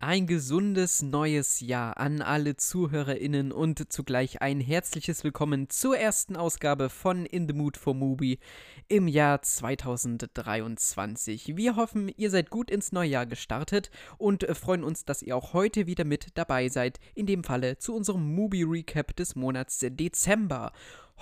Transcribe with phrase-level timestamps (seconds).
[0.00, 6.88] Ein gesundes neues Jahr an alle ZuhörerInnen und zugleich ein herzliches Willkommen zur ersten Ausgabe
[6.88, 8.38] von In the Mood for Movie
[8.86, 11.56] im Jahr 2023.
[11.56, 15.52] Wir hoffen, ihr seid gut ins neue Jahr gestartet und freuen uns, dass ihr auch
[15.52, 20.70] heute wieder mit dabei seid, in dem Falle zu unserem Movie Recap des Monats Dezember.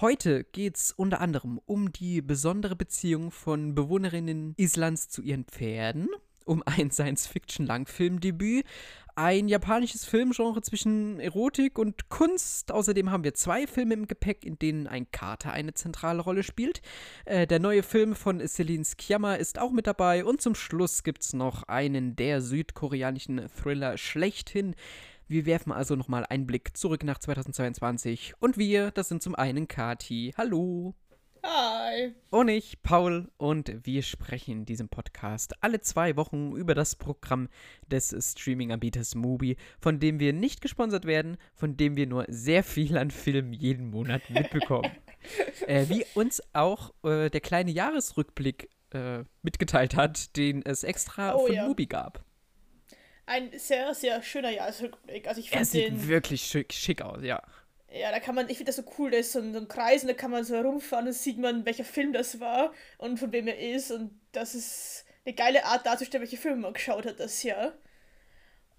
[0.02, 6.10] Heute geht's unter anderem um die besondere Beziehung von Bewohnerinnen Islands zu ihren Pferden
[6.46, 8.64] um ein Science-Fiction-Langfilmdebüt,
[9.16, 12.70] ein japanisches Filmgenre zwischen Erotik und Kunst.
[12.70, 16.82] Außerdem haben wir zwei Filme im Gepäck, in denen ein Kater eine zentrale Rolle spielt.
[17.24, 20.22] Äh, der neue Film von Celine Sciamma ist auch mit dabei.
[20.22, 24.74] Und zum Schluss gibt es noch einen der südkoreanischen Thriller schlechthin.
[25.28, 28.34] Wir werfen also nochmal einen Blick zurück nach 2022.
[28.38, 30.34] Und wir, das sind zum einen Kati.
[30.36, 30.94] Hallo.
[31.48, 32.12] Hi.
[32.30, 37.48] Und ich, Paul, und wir sprechen in diesem Podcast alle zwei Wochen über das Programm
[37.86, 42.98] des Streaming-Anbieters Mubi, von dem wir nicht gesponsert werden, von dem wir nur sehr viel
[42.98, 44.90] an Filmen jeden Monat mitbekommen.
[45.68, 51.46] äh, wie uns auch äh, der kleine Jahresrückblick äh, mitgeteilt hat, den es extra Oh
[51.46, 51.68] von ja.
[51.68, 52.24] Mubi gab.
[53.26, 55.28] Ein sehr, sehr schöner Jahresrückblick.
[55.28, 57.40] Also ich Er sieht den, wirklich schick, schick aus, ja.
[57.90, 59.68] Ja, da kann man, ich finde das so cool, da ist so ein, so ein
[59.68, 63.18] Kreis und da kann man so herumfahren und sieht man, welcher Film das war und
[63.18, 67.06] von wem er ist und das ist eine geile Art darzustellen, welche Filme man geschaut
[67.06, 67.74] hat das Jahr.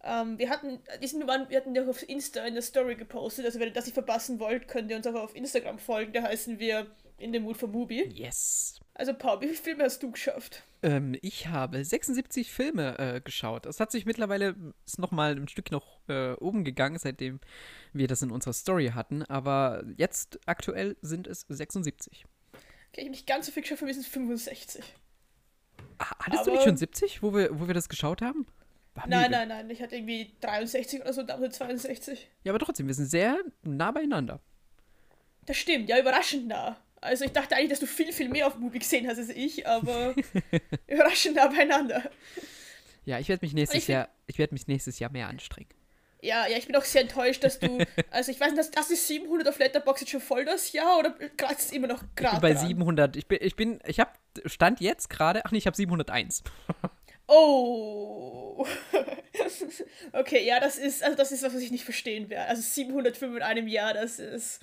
[0.03, 3.59] Ähm, wir hatten, diesen waren, wir hatten ja auf Insta in der Story gepostet, also
[3.59, 6.59] wenn ihr das nicht verpassen wollt, könnt ihr uns einfach auf Instagram folgen, da heißen
[6.59, 8.03] wir in the Mood for Movie.
[8.13, 8.79] Yes.
[8.93, 10.63] Also Paul, wie viele Filme hast du geschafft?
[10.83, 13.65] Ähm, ich habe 76 Filme äh, geschaut.
[13.65, 17.39] Es hat sich mittlerweile ist noch mal ein Stück noch äh, oben gegangen, seitdem
[17.93, 19.23] wir das in unserer Story hatten.
[19.23, 22.25] Aber jetzt aktuell sind es 76.
[22.91, 24.83] Okay, ich habe nicht ganz so viel geschafft, für mich sind es 65.
[25.99, 28.45] Ah, hattest du Aber- nicht schon 70, wo wir, wo wir das geschaut haben?
[28.95, 32.29] Haben Nein, wir- nein, nein, ich hatte irgendwie 63 oder so, damals 62.
[32.43, 34.39] Ja, aber trotzdem, wir sind sehr nah beieinander.
[35.45, 36.77] Das stimmt, ja, überraschend nah.
[37.01, 39.67] Also ich dachte eigentlich, dass du viel, viel mehr auf Movie gesehen hast als ich,
[39.67, 40.15] aber
[40.87, 42.09] überraschend nah beieinander.
[43.05, 45.69] Ja, ich werde mich nächstes ich Jahr, ich werde mich nächstes Jahr mehr anstrengen.
[46.21, 47.77] Ja, ja, ich bin auch sehr enttäuscht, dass du,
[48.11, 51.11] also ich weiß nicht, das, das ist 700 auf Letterboxd schon voll das Jahr oder
[51.37, 52.67] kratzt es immer noch Ich gerade bin bei dran?
[52.67, 53.15] 700.
[53.15, 54.11] Ich bin, ich bin, ich habe
[54.45, 55.45] Stand jetzt gerade.
[55.45, 56.43] Ach nee, ich habe 701.
[57.29, 58.65] Oh.
[60.13, 62.47] okay, ja, das ist, also das ist was, was ich nicht verstehen werde.
[62.47, 64.61] Also 700 Filme in einem Jahr, das ist,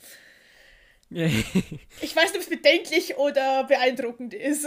[1.11, 4.67] ich weiß nicht, ob es bedenklich oder beeindruckend ist.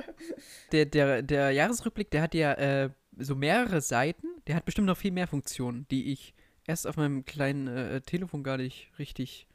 [0.72, 4.26] der, der, der Jahresrückblick, der hat ja äh, so mehrere Seiten.
[4.46, 6.34] Der hat bestimmt noch viel mehr Funktionen, die ich
[6.66, 9.46] erst auf meinem kleinen äh, Telefon gar nicht richtig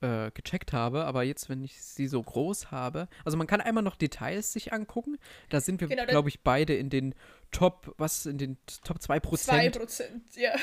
[0.00, 1.04] äh, gecheckt habe.
[1.04, 3.08] Aber jetzt, wenn ich sie so groß habe.
[3.24, 5.18] Also man kann einmal noch Details sich angucken.
[5.48, 7.14] Da sind wir, Genau, glaube ich, beide in den
[7.50, 9.78] Top, was, in den Top 2 2 Prozent.
[9.78, 10.54] Prozent, ja.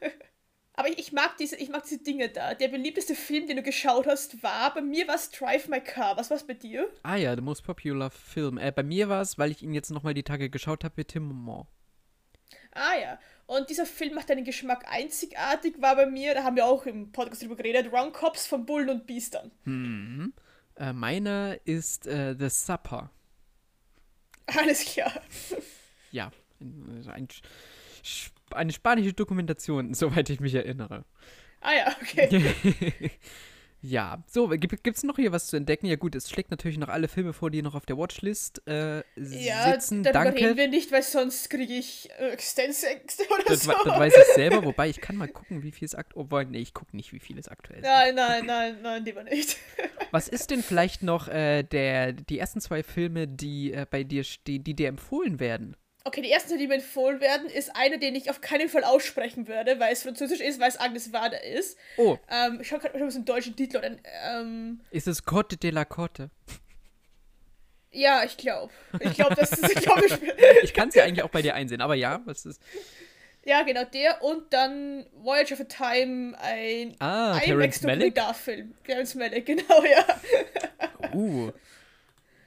[0.80, 2.54] Aber ich, ich, mag diese, ich mag diese Dinge da.
[2.54, 6.16] Der beliebteste Film, den du geschaut hast, war, bei mir war es Drive My Car.
[6.16, 6.88] Was war's bei dir?
[7.02, 8.56] Ah ja, the most popular film.
[8.56, 11.08] Äh, bei mir war es, weil ich ihn jetzt nochmal die Tage geschaut habe, mit
[11.08, 11.68] Tim Moment.
[12.72, 13.18] Ah ja.
[13.44, 17.12] Und dieser Film macht deinen Geschmack einzigartig, war bei mir, da haben wir auch im
[17.12, 19.50] Podcast drüber geredet, Wrong Cops von Bullen und Biestern.
[19.64, 20.32] Mhm.
[20.76, 23.10] Äh, meiner ist äh, The Supper.
[24.46, 25.12] Alles klar.
[26.10, 27.28] Ja, ein, ein,
[28.02, 31.04] Sch- eine spanische Dokumentation, soweit ich mich erinnere.
[31.60, 33.10] Ah ja, okay.
[33.82, 35.86] ja, so, gibt es noch hier was zu entdecken?
[35.86, 39.02] Ja gut, es schlägt natürlich noch alle Filme vor, die noch auf der Watchlist äh,
[39.16, 40.02] Ja, sitzen.
[40.02, 43.72] darüber reden wir nicht, weil sonst kriege ich äh, Existenzängste oder Das, so.
[43.72, 46.24] das weiß ich selber, wobei ich kann mal gucken, wie viel es aktuell.
[46.24, 47.84] Obwohl, nee, ich gucke nicht, wie viel es aktuell ist.
[47.86, 49.56] Nein, nein, nein, nein, lieber nicht.
[50.12, 54.24] Was ist denn vielleicht noch äh, der, die ersten zwei Filme, die äh, bei dir
[54.24, 55.76] stehen, die dir empfohlen werden?
[56.04, 59.46] Okay, die erste, die mir empfohlen werden, ist eine, den ich auf keinen Fall aussprechen
[59.48, 61.76] werde, weil es französisch ist, weil es Agnes Varda ist.
[61.98, 63.90] Oh, Ähm, ich schau gerade mal, einen deutschen Titel oder
[64.26, 66.30] ähm, ist es Côte de la Côte?
[67.92, 68.72] ja, ich glaube.
[69.00, 70.14] Ich glaube, das ist, ich glaube, ich,
[70.62, 72.62] Ich kann es ja eigentlich auch bei dir einsehen, aber ja, was ist.
[73.44, 77.38] ja, genau, der und dann Voyage of a Time, ein Ah?
[77.44, 78.74] IMAX-Dokumentarfilm.
[78.84, 80.06] Terrence Malick, genau, ja.
[81.12, 81.50] Uh.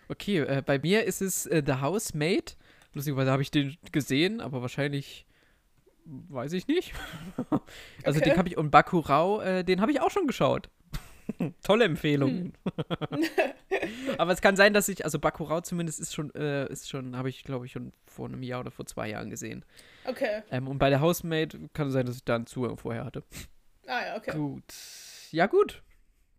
[0.10, 2.56] Okay, äh, bei mir ist es äh, The Housemaid.
[2.94, 5.26] Lustigerweise habe ich den gesehen, aber wahrscheinlich
[6.06, 6.94] weiß ich nicht.
[8.04, 8.30] also Okay.
[8.30, 10.70] den habe ich und Bakurau, äh, den habe ich auch schon geschaut.
[11.64, 12.54] Tolle Empfehlungen.
[14.18, 17.30] aber es kann sein, dass ich also Bakurau zumindest ist schon äh, ist schon habe
[17.30, 19.64] ich glaube ich schon vor einem Jahr oder vor zwei Jahren gesehen.
[20.06, 20.42] Okay.
[20.52, 23.24] Ähm, und bei der Housemaid kann es sein, dass ich da einen Zuhörer vorher hatte.
[23.88, 24.36] Ah ja, okay.
[24.36, 24.64] Gut.
[25.32, 25.82] Ja, gut.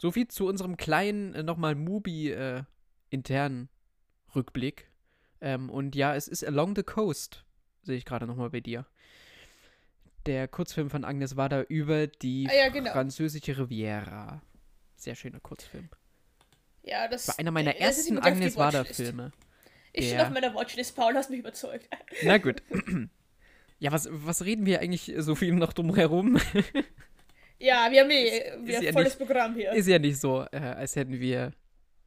[0.01, 2.63] Soviel zu unserem kleinen, äh, nochmal Mubi äh,
[3.11, 3.69] internen
[4.35, 4.91] Rückblick.
[5.45, 7.45] Ähm, und ja, es ist Along the Coast,
[7.83, 8.87] sehe ich gerade nochmal bei dir.
[10.27, 12.93] der Kurzfilm von Agnes Wader über die Ah, ja, genau.
[12.93, 14.41] französische Riviera.
[14.97, 15.91] Sehr schöner Kurzfilm.
[16.83, 18.57] Ja, das War einer meiner ersten Agnes.
[18.57, 19.33] Wader-Filme.
[19.93, 20.97] Ich stehe auf meiner Watchlist.
[20.97, 21.89] Paul, hast mich überzeugt.
[22.23, 22.63] Na gut.
[23.81, 26.39] Ja, was, was reden wir eigentlich so viel noch drum herum?
[27.59, 29.73] Ja, wir haben eh wir haben ja volles Programm hier.
[29.73, 31.53] Ist ja nicht so, äh, als hätten wir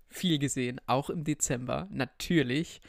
[0.10, 2.81] viel gesehen, auch im Dezember, natürlich.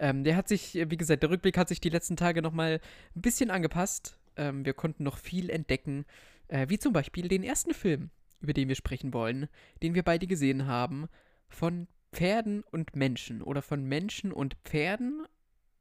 [0.00, 2.80] Ähm, der hat sich, wie gesagt, der Rückblick hat sich die letzten Tage nochmal
[3.14, 4.16] ein bisschen angepasst.
[4.36, 6.06] Ähm, wir konnten noch viel entdecken,
[6.48, 8.08] äh, wie zum Beispiel den ersten Film,
[8.40, 9.48] über den wir sprechen wollen,
[9.82, 11.08] den wir beide gesehen haben,
[11.50, 15.26] von Pferden und Menschen oder von Menschen und Pferden.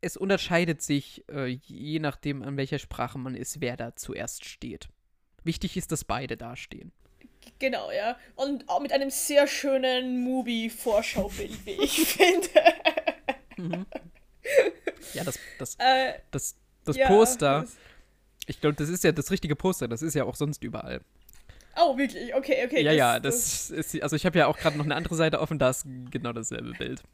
[0.01, 4.89] Es unterscheidet sich, äh, je nachdem, an welcher Sprache man ist, wer da zuerst steht.
[5.45, 6.91] Wichtig ist, dass beide dastehen.
[7.57, 8.17] Genau, ja.
[8.35, 12.49] Und auch mit einem sehr schönen Movie-Vorschaubild, wie ich finde.
[15.13, 17.77] Ja, das, das, äh, das, das ja, Poster, das-
[18.47, 21.01] ich glaube, das ist ja das richtige Poster, das ist ja auch sonst überall.
[21.77, 22.33] Oh, wirklich?
[22.33, 22.81] Okay, okay.
[22.81, 25.59] ja, ja, das ist, also ich habe ja auch gerade noch eine andere Seite offen,
[25.59, 27.01] da ist genau dasselbe Bild.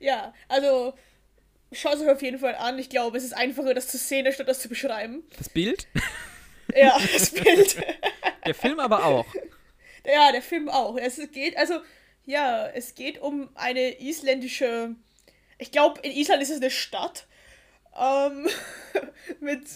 [0.00, 0.92] Ja, also
[1.72, 2.78] schaut es euch auf jeden Fall an.
[2.78, 5.22] Ich glaube, es ist einfacher, das zu sehen, statt das zu beschreiben.
[5.38, 5.86] Das Bild,
[6.76, 7.76] Ja, das Bild.
[8.44, 9.24] der Film aber auch.
[10.04, 10.98] ja, der Film auch.
[10.98, 11.80] Es geht, also,
[12.26, 14.94] ja, es geht um eine isländische.
[15.58, 17.26] Ich glaube, in Island ist es eine Stadt.
[17.96, 18.48] Ähm,
[19.40, 19.66] mit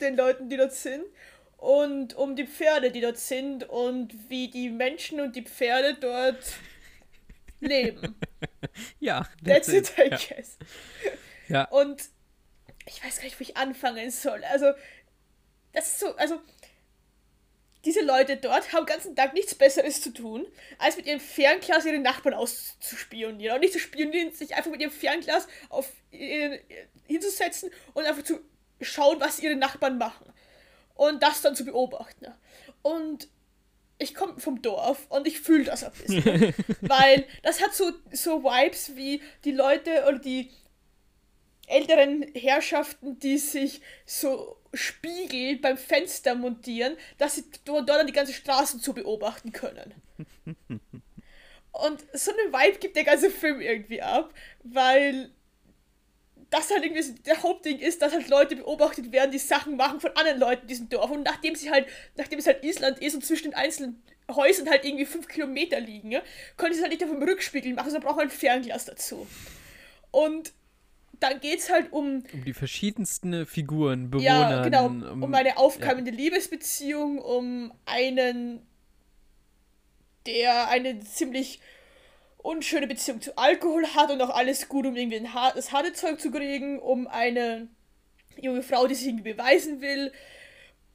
[0.00, 1.04] den Leuten, die dort sind.
[1.56, 6.42] Und um die Pferde, die dort sind und wie die Menschen und die Pferde dort
[7.60, 8.16] leben.
[9.00, 10.16] Ja, That's it, I ja.
[10.16, 10.56] guess.
[11.48, 11.64] Ja.
[11.64, 12.02] Und
[12.86, 14.42] ich weiß gar nicht, wo ich anfangen soll.
[14.44, 14.72] Also,
[15.72, 16.40] das ist so, also,
[17.84, 20.46] diese Leute dort haben den ganzen Tag nichts Besseres zu tun,
[20.78, 23.56] als mit ihrem Fernglas ihre Nachbarn auszuspionieren.
[23.56, 26.60] Und nicht zu spionieren, sich einfach mit ihrem Fernglas auf, ihren-
[27.08, 28.40] hinzusetzen und einfach zu
[28.80, 30.32] schauen, was ihre Nachbarn machen.
[30.94, 32.26] Und das dann zu beobachten.
[32.82, 33.28] Und
[33.98, 36.54] ich komme vom Dorf und ich fühle das ein bisschen.
[36.82, 40.50] weil das hat so, so Vibes wie die Leute oder die
[41.66, 48.32] älteren Herrschaften, die sich so Spiegel beim Fenster montieren, dass sie dort dann die ganze
[48.32, 49.94] Straße zu beobachten können.
[51.72, 54.32] Und so eine Vibe gibt der ganze Film irgendwie ab,
[54.62, 55.30] weil
[56.50, 60.00] das halt irgendwie so der Hauptding ist, dass halt Leute beobachtet werden, die Sachen machen
[60.00, 61.10] von anderen Leuten in diesem Dorf.
[61.10, 61.86] Und nachdem sie halt,
[62.16, 66.20] nachdem es halt Island ist und zwischen den einzelnen Häusern halt irgendwie fünf Kilometer liegen,
[66.58, 69.26] können sie es halt nicht auf dem Rückspiegel machen, sondern brauchen ein Fernglas dazu.
[70.10, 70.52] Und
[71.22, 74.24] dann geht's halt um Um die verschiedensten Figuren, Bewohner.
[74.24, 78.66] ja, genau, um eine aufkeimende Liebesbeziehung, um einen,
[80.26, 81.60] der eine ziemlich
[82.38, 85.92] unschöne Beziehung zu Alkohol hat und auch alles gut, um irgendwie ein har das harte
[85.92, 87.68] Zeug zu kriegen, um eine
[88.36, 90.12] junge Frau, die sich irgendwie beweisen will.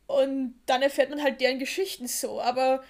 [0.07, 2.41] Und dann erfährt man halt deren Geschichten so.
[2.41, 2.83] Aber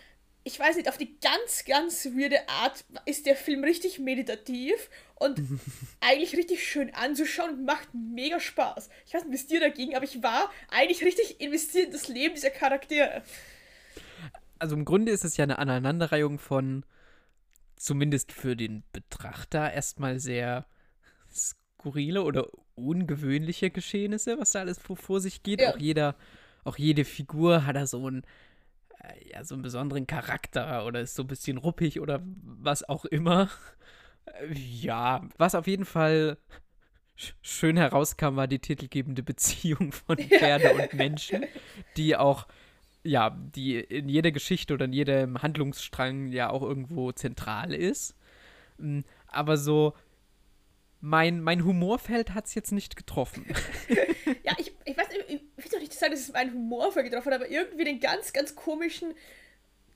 [0.48, 5.42] ich weiß nicht, auf die ganz, ganz weirde Art ist der Film richtig meditativ und
[6.00, 8.90] eigentlich richtig schön anzuschauen und macht mega Spaß.
[9.06, 11.92] Ich weiß nicht, wie es dir da ging, aber ich war eigentlich richtig investiert in
[11.92, 13.24] das Leben dieser Charaktere.
[14.58, 16.86] Also im Grunde ist es ja eine Aneinanderreihung von,
[17.76, 20.66] zumindest für den Betrachter, erstmal sehr
[21.30, 25.60] skurrile oder ungewöhnliche Geschehnisse, was da alles vor, vor sich geht.
[25.60, 25.74] Ja.
[25.74, 26.16] Auch jeder,
[26.64, 28.21] auch jede Figur hat da so äh,
[29.31, 33.49] ja, so einen besonderen Charakter oder ist so ein bisschen ruppig oder was auch immer.
[34.26, 36.37] Äh, Ja, was auf jeden Fall
[37.18, 41.45] sch- schön herauskam, war die titelgebende Beziehung von Pferde und Menschen,
[41.97, 42.47] die auch
[43.04, 48.16] ja, die in jeder Geschichte oder in jedem Handlungsstrang ja auch irgendwo zentral ist.
[48.80, 49.94] Mm, Aber so,
[50.99, 53.45] mein, mein Humorfeld hat es jetzt nicht getroffen.
[54.44, 54.73] Ja, ich,
[55.90, 59.14] nicht, sagen, dass es meinen Humor getroffen hat, aber irgendwie den ganz, ganz komischen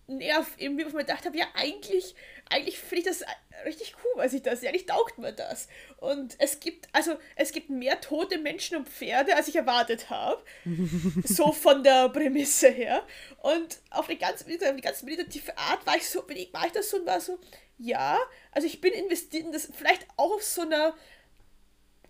[0.08, 2.16] Nerv, irgendwie, wo ich mir gedacht habe, ja, eigentlich,
[2.50, 3.24] eigentlich finde ich das
[3.66, 5.68] richtig cool, was ich das, ja, eigentlich taugt mir das.
[5.98, 10.44] Und es gibt, also, es gibt mehr tote Menschen und Pferde, als ich erwartet habe.
[11.24, 13.06] so von der Prämisse her.
[13.42, 16.66] Und auf eine ganz, auf eine ganz meditative Art war ich so, bin ich, war
[16.66, 17.40] ich das so und war so,
[17.78, 18.20] ja,
[18.52, 20.94] also ich bin investiert in das, vielleicht auch auf so einer,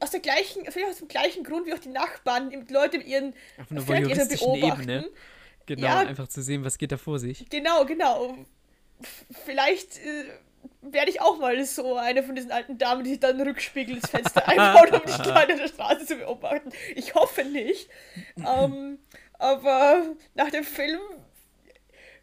[0.01, 3.07] aus der gleichen, vielleicht aus dem gleichen Grund wie auch die Nachbarn, die Leute mit
[3.07, 5.09] ihren Auf einer voyeuristischen Ebene.
[5.65, 5.99] Genau, Ja.
[5.99, 7.47] einfach zu sehen, was geht da vor sich.
[7.49, 8.37] Genau, genau.
[9.45, 10.25] Vielleicht äh,
[10.81, 14.09] werde ich auch mal so eine von diesen alten Damen, die sich dann Rückspiegel ins
[14.09, 16.69] Fenster einbaut, um die Leute auf der Straße zu beobachten.
[16.95, 17.89] Ich hoffe nicht.
[18.37, 18.99] ähm,
[19.37, 20.99] aber nach dem Film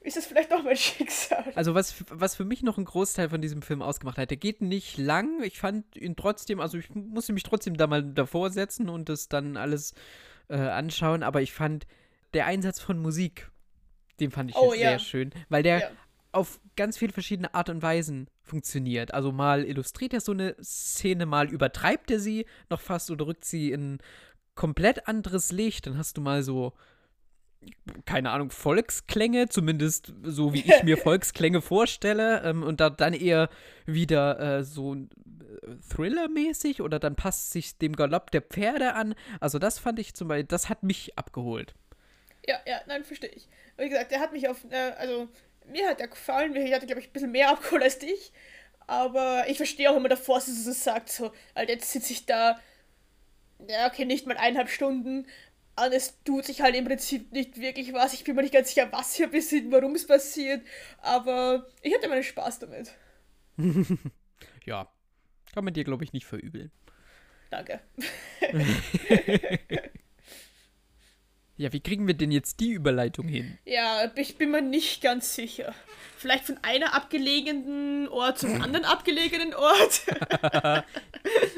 [0.08, 1.44] ist das vielleicht doch mein Schicksal.
[1.54, 4.60] Also was, was für mich noch einen Großteil von diesem Film ausgemacht hat, der geht
[4.62, 5.42] nicht lang.
[5.42, 9.28] Ich fand ihn trotzdem, also ich musste mich trotzdem da mal davor setzen und das
[9.28, 9.94] dann alles
[10.48, 11.86] äh, anschauen, aber ich fand
[12.34, 13.50] der Einsatz von Musik,
[14.20, 14.98] den fand ich Oh, sehr ja.
[14.98, 15.90] schön, weil der Ja.
[16.32, 19.14] auf ganz viele verschiedene Art und Weisen funktioniert.
[19.14, 23.44] Also mal illustriert er so eine Szene, mal übertreibt er sie noch fast oder rückt
[23.44, 23.98] sie in
[24.54, 25.86] komplett anderes Licht.
[25.86, 26.72] Dann hast du mal so,
[28.06, 32.42] keine Ahnung, Volksklänge, zumindest so wie ich mir Volksklänge vorstelle.
[32.44, 33.48] Ähm, und da, dann eher
[33.86, 35.06] wieder äh, so äh,
[35.94, 39.14] Thriller-mäßig oder dann passt sich dem Galopp der Pferde an.
[39.40, 41.74] Also das fand ich zum Beispiel, das hat mich abgeholt.
[42.46, 43.48] Ja, ja, nein, verstehe ich.
[43.76, 45.28] Wie gesagt, der hat mich auf, äh, also
[45.66, 48.32] mir hat er gefallen, mir hat er, glaube ich, ein bisschen mehr abgeholt als dich.
[48.86, 52.24] Aber ich verstehe auch immer davor, dass es so sagt, so, Alter, jetzt sitze ich
[52.24, 52.58] da,
[53.68, 55.26] ja, okay, nicht mal eineinhalb Stunden,
[55.84, 58.14] und es tut sich halt im Prinzip nicht wirklich was.
[58.14, 60.62] Ich bin mir nicht ganz sicher, was hier passiert, warum es passiert,
[60.98, 62.92] aber ich hatte meinen Spaß damit.
[64.64, 64.86] Ja,
[65.54, 66.70] kann man dir, glaube ich, nicht verübeln.
[67.50, 67.80] Danke.
[71.58, 73.58] Ja, wie kriegen wir denn jetzt die Überleitung hin?
[73.64, 75.74] Ja, ich bin mir nicht ganz sicher.
[76.16, 80.02] Vielleicht von einer abgelegenen Ort zum anderen abgelegenen Ort.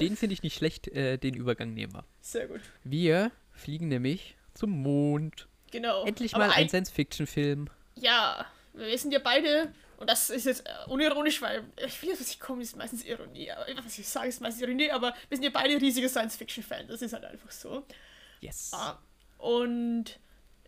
[0.01, 2.07] Den finde ich nicht schlecht, äh, den Übergang nehmen wir.
[2.23, 2.63] Sehr gut.
[2.83, 5.47] Wir fliegen nämlich zum Mond.
[5.71, 6.05] Genau.
[6.05, 7.69] Endlich mal ein Science-Fiction-Film.
[7.95, 12.31] Ja, wir sind ja beide, und das ist jetzt äh, unironisch, weil ich weiß, was
[12.31, 13.51] ich komme, ist meistens Ironie.
[13.53, 16.89] Aber was ich sage, ist meistens Ironie, aber wir sind ja beide riesige Science-Fiction-Fans.
[16.89, 17.87] Das ist halt einfach so.
[18.41, 18.71] Yes.
[18.73, 18.99] Ah,
[19.39, 20.19] Und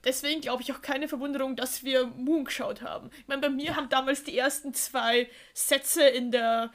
[0.05, 3.11] deswegen glaube ich auch keine Verwunderung, dass wir Moon geschaut haben.
[3.19, 6.71] Ich meine, bei mir haben damals die ersten zwei Sätze in der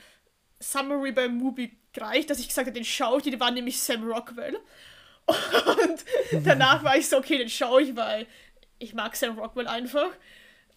[0.60, 4.04] Summary beim Movie gereicht, dass ich gesagt habe, den schaue ich, die waren nämlich Sam
[4.04, 4.58] Rockwell.
[5.28, 8.26] Und danach war ich so, okay, den schaue ich, weil
[8.80, 10.10] ich mag Sam Rockwell einfach.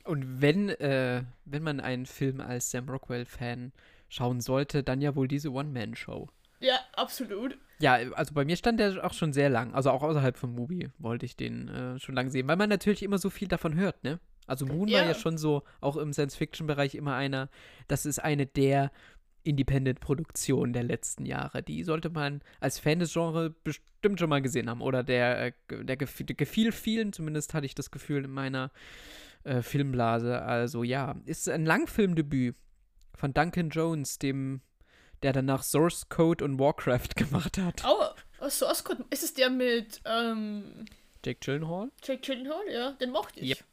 [0.04, 3.72] Und wenn, äh, wenn man einen Film als Sam Rockwell-Fan
[4.08, 6.28] schauen sollte, dann ja wohl diese One-Man-Show.
[6.60, 7.56] Ja, absolut.
[7.78, 9.74] Ja, also bei mir stand der auch schon sehr lang.
[9.74, 13.02] Also auch außerhalb vom Movie wollte ich den äh, schon lange sehen, weil man natürlich
[13.02, 14.18] immer so viel davon hört, ne?
[14.46, 15.06] Also Moon war Ja.
[15.06, 17.48] ja schon so, auch im Science-Fiction-Bereich immer einer,
[17.88, 18.90] das ist eine der
[19.42, 21.62] Independent-Produktionen der letzten Jahre.
[21.62, 24.80] Die sollte man als Fan des Genres bestimmt schon mal gesehen haben.
[24.82, 28.70] Oder der, äh, der gefiel, vielen, zumindest hatte ich das Gefühl in meiner
[29.44, 30.42] äh, Filmblase.
[30.42, 32.56] Also ja, ist ein Langfilmdebüt
[33.14, 34.60] von Duncan Jones, dem
[35.22, 37.82] der danach Source Code und Warcraft gemacht hat.
[37.86, 38.04] Oh,
[38.40, 40.86] oh Source Code, ist es der mit ähm,
[41.24, 41.90] Jake Gyllenhaal?
[42.02, 42.62] Jake Gyllenhaal?
[42.72, 43.50] Ja, den mochte ich.
[43.50, 43.58] Yep.
[43.58, 43.66] Fand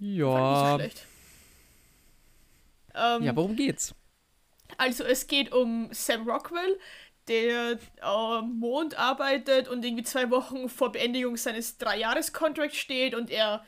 [0.00, 0.70] ich Ja.
[0.70, 1.06] so schlecht.
[2.94, 3.94] Ähm, Ja, worum geht's?
[4.78, 6.78] Also es geht um Sam Rockwell,
[7.28, 13.64] der am Mond arbeitet und irgendwie zwei Wochen vor Beendigung seines Dreijahres-Contracts steht und er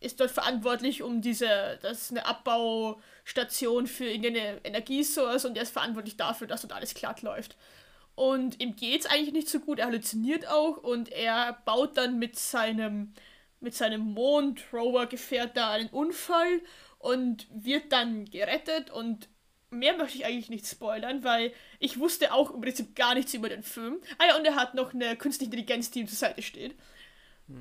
[0.00, 5.72] ist dort verantwortlich um diese, das ist eine Abbaustation für irgendeine Energiesource und er ist
[5.72, 7.56] verantwortlich dafür, dass dort alles glatt läuft.
[8.14, 12.36] Und ihm geht's eigentlich nicht so gut, er halluziniert auch und er baut dann mit
[12.38, 13.12] seinem,
[13.60, 16.62] mit seinem Mond-Rover-Gefährt da einen Unfall
[16.98, 19.28] und wird dann gerettet und
[19.70, 23.48] mehr möchte ich eigentlich nicht spoilern, weil ich wusste auch im Prinzip gar nichts über
[23.48, 23.98] den Film.
[24.18, 26.74] Ah ja, und er hat noch eine künstliche Intelligenz, die ihm zur Seite steht.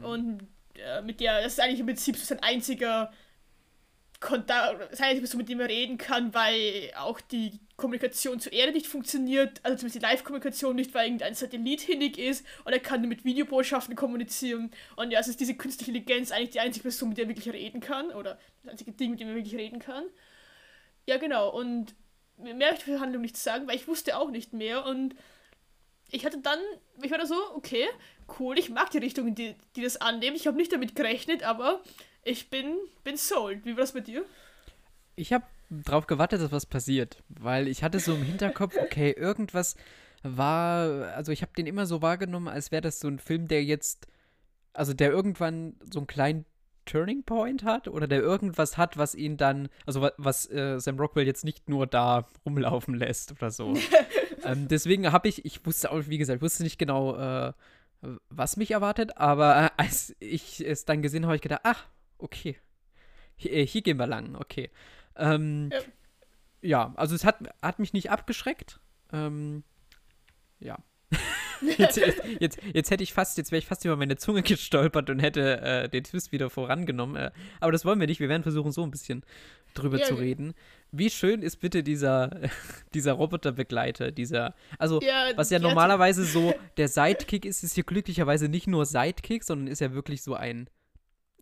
[0.02, 0.48] Und
[0.78, 3.14] äh, mit der, das ist eigentlich im Prinzip so sein einziger
[4.20, 8.88] Kontakt, sein einziger mit dem er reden kann, weil auch die Kommunikation zur Erde nicht
[8.88, 13.10] funktioniert, also zumindest die Live-Kommunikation nicht, weil irgendein Satellit hinnig ist und er kann nur
[13.10, 14.72] mit Videobotschaften kommunizieren.
[14.96, 17.54] Und ja, es ist diese künstliche Intelligenz eigentlich die einzige Person, mit der er wirklich
[17.54, 20.06] reden kann, oder das einzige Ding, mit dem er wirklich reden kann.
[21.06, 21.50] Ja, genau.
[21.50, 21.96] Und
[22.38, 24.86] mehr möchte ich für die Handlung nicht sagen, weil ich wusste auch nicht mehr.
[24.86, 25.16] Und
[26.12, 26.60] ich hatte dann,
[27.02, 27.86] ich war da so, okay,
[28.40, 30.36] cool, ich mag die Richtung, die, die das annehmen.
[30.36, 31.82] Ich habe nicht damit gerechnet, aber
[32.24, 33.66] ich bin, bin sold.
[33.66, 34.26] Wie war das bei dir?
[35.16, 39.76] Ich habe drauf gewartet, dass was passiert, weil ich hatte so im Hinterkopf, okay, irgendwas
[40.24, 43.64] war, also ich habe den immer so wahrgenommen, als wäre das so ein Film, der
[43.64, 44.08] jetzt,
[44.74, 46.46] also der irgendwann so einen kleinen
[46.86, 51.00] Turning Point hat oder der irgendwas hat, was ihn dann, also wa- was äh, Sam
[51.00, 53.74] Rockwell jetzt nicht nur da rumlaufen lässt oder so.
[54.44, 57.54] ähm, deswegen habe ich, ich wusste auch, wie gesagt, wusste nicht genau, äh,
[58.30, 61.86] was mich erwartet, aber äh, als ich es dann gesehen habe, habe ich gedacht, ach,
[62.20, 62.56] okay,
[63.36, 64.70] hier, äh, hier gehen wir lang, okay.
[65.16, 65.80] Ähm, Ja.
[66.62, 66.94] ja.
[66.98, 68.80] also es hat, hat mich nicht abgeschreckt.
[69.12, 69.64] Ähm,
[70.60, 70.78] ja.
[71.78, 75.10] jetzt, jetzt, jetzt, jetzt hätte ich fast, jetzt wäre ich fast über meine Zunge gestolpert
[75.10, 77.16] und hätte äh, den Twist wieder vorangenommen.
[77.16, 78.20] Äh, aber das wollen wir nicht.
[78.20, 79.24] Wir werden versuchen, so ein bisschen
[79.74, 80.54] drüber Ja, zu reden.
[80.92, 82.30] Wie schön ist bitte dieser,
[82.94, 88.48] dieser Roboterbegleiter, dieser, also Ja, was ja normalerweise so der Sidekick ist, ist hier glücklicherweise
[88.50, 90.70] nicht nur Sidekick, sondern ist ja wirklich so ein,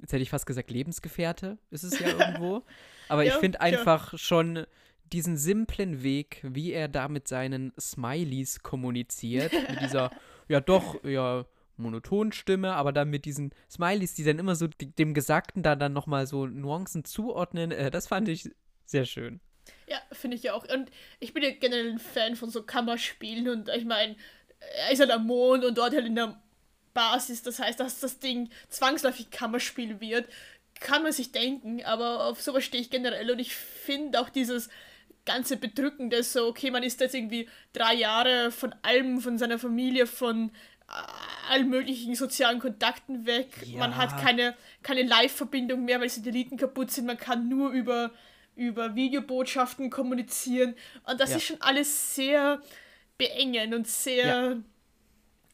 [0.02, 2.64] jetzt hätte ich fast gesagt, Lebensgefährte ist es ja irgendwo.
[3.10, 3.68] Aber ich Ja, finde tja.
[3.68, 4.66] einfach schon
[5.14, 10.12] diesen simplen Weg, wie er da mit seinen Smileys kommuniziert, mit dieser,
[10.48, 11.46] ja doch, ja,
[11.78, 16.28] Monotonstimme, aber dann mit diesen Smileys, die dann immer so dem Gesagten da dann nochmal
[16.28, 17.72] so Nuancen zuordnen.
[17.72, 18.52] Äh, das fand ich
[18.86, 19.40] sehr schön.
[19.88, 20.68] Ja, finde ich ja auch.
[20.72, 24.16] Und ich bin ja generell ein Fan von so Kammerspielen und ich meine,
[24.60, 26.42] er ist halt am Mond und dort halt in der
[26.94, 27.42] Basis.
[27.42, 30.28] Das heißt, dass das Ding zwangsläufig Kammerspiel wird,
[30.80, 34.70] kann man sich denken, aber auf sowas stehe ich generell und ich finde auch dieses
[35.26, 40.06] ganze Bedrückende so, okay, man ist jetzt irgendwie drei Jahre von allem, von seiner Familie,
[40.06, 40.52] von
[41.50, 43.50] allen möglichen sozialen Kontakten weg.
[43.66, 43.80] Ja.
[43.80, 47.06] Man hat keine, keine Live-Verbindung mehr, weil Satelliten kaputt sind.
[47.06, 48.12] Man kann nur über,
[48.56, 50.76] über Videobotschaften kommunizieren.
[51.06, 51.38] Und das ja.
[51.38, 52.62] ist schon alles sehr
[53.18, 54.26] beengend und sehr.
[54.26, 54.56] Ja.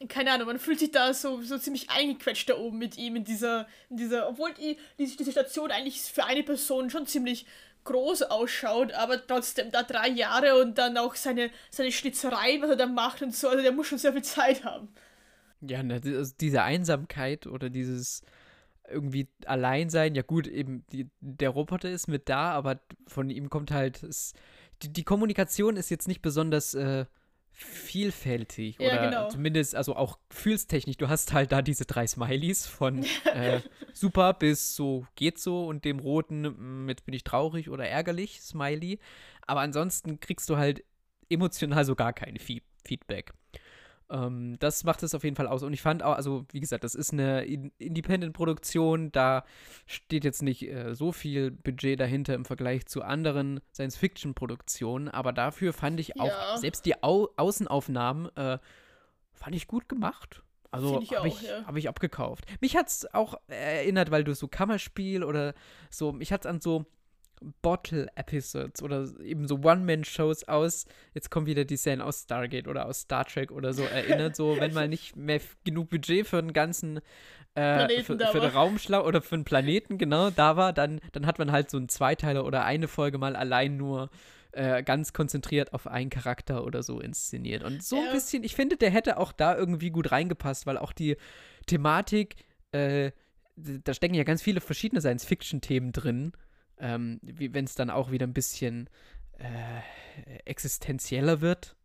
[0.08, 3.26] Keine Ahnung, man fühlt sich da so, so ziemlich eingequetscht da oben mit ihm in
[3.26, 7.46] dieser, in dieser, obwohl die, die, diese Station eigentlich für eine Person schon ziemlich
[7.84, 12.76] groß ausschaut, aber trotzdem da drei Jahre und dann auch seine, seine Schnitzereien, was er
[12.76, 14.90] da macht und so, also der muss schon sehr viel Zeit haben.
[15.62, 18.22] Ja, also diese Einsamkeit oder dieses
[18.88, 23.72] irgendwie Alleinsein, ja gut, eben die, der Roboter ist mit da, aber von ihm kommt
[23.72, 24.34] halt, es,
[24.82, 27.06] die, die Kommunikation ist jetzt nicht besonders äh,
[27.66, 29.30] vielfältig ja, oder genau.
[29.30, 30.98] zumindest, also auch gefühlstechnisch.
[30.98, 33.62] Du hast halt da diese drei Smileys von äh,
[33.94, 38.42] super bis so geht so und dem roten, mm, jetzt bin ich traurig oder ärgerlich
[38.42, 39.00] Smiley.
[39.46, 40.84] Aber ansonsten kriegst du halt
[41.30, 43.34] emotional so gar kein Feedback.
[44.10, 45.64] Ähm, das macht es auf jeden Fall aus.
[45.64, 49.44] Und ich fand auch, also wie gesagt, das ist eine Independent-Produktion, da
[49.86, 55.74] steht jetzt nicht äh, so viel Budget dahinter im Vergleich zu anderen Science-Fiction-Produktionen, aber dafür
[55.74, 56.58] fand ich auch, ja.
[56.58, 58.58] selbst die Au Außenaufnahmen, äh,
[59.34, 60.44] fand ich gut gemacht.
[60.72, 61.66] Also habe ich, ja.
[61.66, 62.46] hab ich abgekauft.
[62.62, 65.56] Mich hat es auch erinnert, weil du so Kammerspiel oder
[65.90, 66.86] so, mich hat es an so
[67.62, 73.02] Bottle-Episodes oder eben so One-Man-Shows aus, jetzt kommt wieder die Szene aus Stargate oder aus
[73.02, 77.00] Star Trek oder so erinnert, so wenn mal nicht mehr genug Budget für einen ganzen
[77.56, 81.40] äh, für, für den Raumschlau oder für einen Planeten genau da war, dann, dann hat
[81.40, 84.10] man halt so einen Zweiteiler oder eine Folge mal allein nur
[84.52, 87.64] äh, ganz konzentriert auf einen Charakter oder so inszeniert.
[87.64, 90.92] Und so ein bisschen, ich finde, der hätte auch da irgendwie gut reingepasst, weil auch
[90.92, 91.18] die
[91.66, 92.36] Thematik,
[92.72, 93.12] äh,
[93.56, 96.32] da stecken ja ganz viele verschiedene Science-Fiction-Themen drin
[96.80, 98.90] ähm, wenn es dann auch wieder ein bisschen
[99.38, 101.76] äh, existenzieller wird.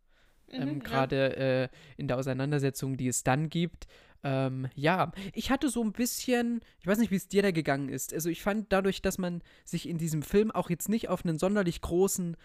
[0.49, 1.63] Ähm, mhm, Gerade ja.
[1.63, 3.87] äh, in der Auseinandersetzung, die es dann gibt.
[4.23, 7.89] Ähm, ja, ich hatte so ein bisschen, ich weiß nicht, wie es dir da gegangen
[7.89, 8.13] ist.
[8.13, 11.37] Also ich fand dadurch, dass man sich in diesem Film auch jetzt nicht auf einen
[11.37, 12.35] sonderlich großen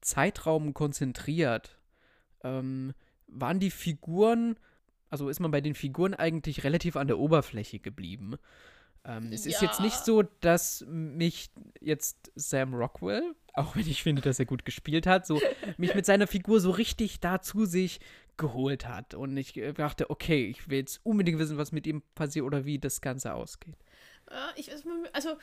[0.00, 1.78] Zeitraum konzentriert,
[2.44, 2.92] ähm,
[3.26, 4.56] waren die Figuren,
[5.08, 8.36] also ist man bei den Figuren eigentlich relativ an der Oberfläche geblieben.
[9.04, 9.52] Ähm, es ja.
[9.52, 14.44] ist jetzt nicht so, dass mich jetzt Sam Rockwell, auch wenn ich finde, dass er
[14.44, 15.40] gut gespielt hat, so
[15.76, 18.00] mich mit seiner Figur so richtig da zu sich
[18.36, 19.14] geholt hat.
[19.14, 22.64] Und ich äh, dachte, okay, ich will jetzt unbedingt wissen, was mit ihm passiert oder
[22.64, 23.76] wie das Ganze ausgeht.
[24.30, 24.70] Ja, ich,
[25.12, 25.36] also,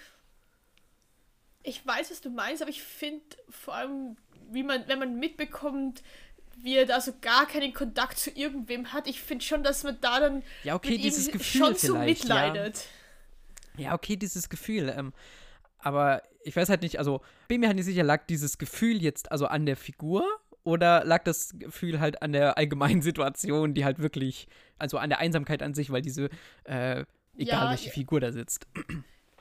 [1.63, 4.17] ich weiß, was du meinst, aber ich finde vor allem,
[4.49, 6.01] wie man, wenn man mitbekommt,
[6.57, 9.99] wie er da so gar keinen Kontakt zu irgendwem hat, ich finde schon, dass man
[10.01, 12.77] da dann ja, okay, dieses Gefühl schon so mitleidet.
[12.77, 12.81] Ja.
[13.77, 14.93] Ja, okay, dieses Gefühl.
[14.95, 15.13] Ähm,
[15.79, 19.31] aber ich weiß halt nicht, also bin mir halt nicht sicher, lag dieses Gefühl jetzt
[19.31, 20.25] also an der Figur
[20.63, 25.19] oder lag das Gefühl halt an der allgemeinen Situation, die halt wirklich, also an der
[25.19, 26.29] Einsamkeit an sich, weil diese,
[26.65, 27.05] äh,
[27.37, 28.67] egal ja, welche Figur da sitzt.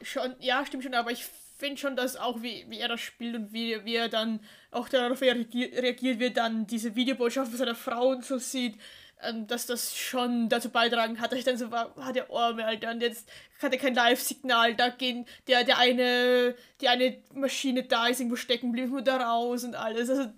[0.02, 1.24] Schon, ja, stimmt schon, aber ich
[1.56, 4.88] finde schon, dass auch wie, wie er das spielt und wie, wie er dann auch
[4.88, 8.76] darauf reagiert, wie er dann diese Videobotschaft von seiner Frau und so sieht,
[9.22, 12.64] ähm, dass das schon dazu beitragen hat, dass ich dann so war, ah, der Arme,
[12.64, 13.28] Alter, und jetzt
[13.60, 18.36] hat er kein Live-Signal, da gehen, der, der eine, die eine Maschine da ist irgendwo
[18.36, 20.30] stecken, blieb nur da raus und alles, also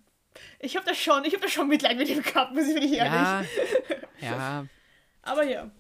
[0.61, 2.93] ich habe das schon, ich habe das schon Mitleid mit dem gehabt, muss ich wirklich
[2.93, 3.13] ehrlich.
[3.13, 3.45] Ja,
[4.21, 4.67] ja.
[5.23, 5.71] Aber ja,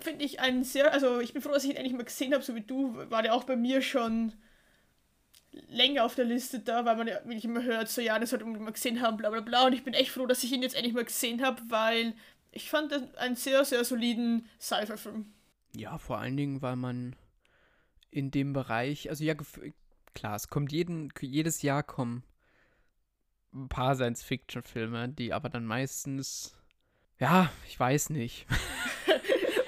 [0.00, 2.42] finde ich ein sehr, also ich bin froh, dass ich ihn endlich mal gesehen habe,
[2.42, 4.32] so wie du, war der auch bei mir schon
[5.68, 8.44] länger auf der Liste da, weil man ja wirklich immer hört, so ja, das sollte
[8.44, 9.66] man mal gesehen haben, bla bla bla.
[9.66, 12.14] Und ich bin echt froh, dass ich ihn jetzt endlich mal gesehen habe, weil
[12.52, 15.32] ich fand das einen sehr, sehr soliden Sci-Fi-Film.
[15.76, 17.16] Ja, vor allen Dingen, weil man
[18.10, 19.34] in dem Bereich, also ja,
[20.14, 22.22] klar, es kommt jeden, jedes Jahr kommen
[23.52, 26.56] ein paar Science-Fiction-Filme, die aber dann meistens,
[27.18, 28.46] ja, ich weiß nicht.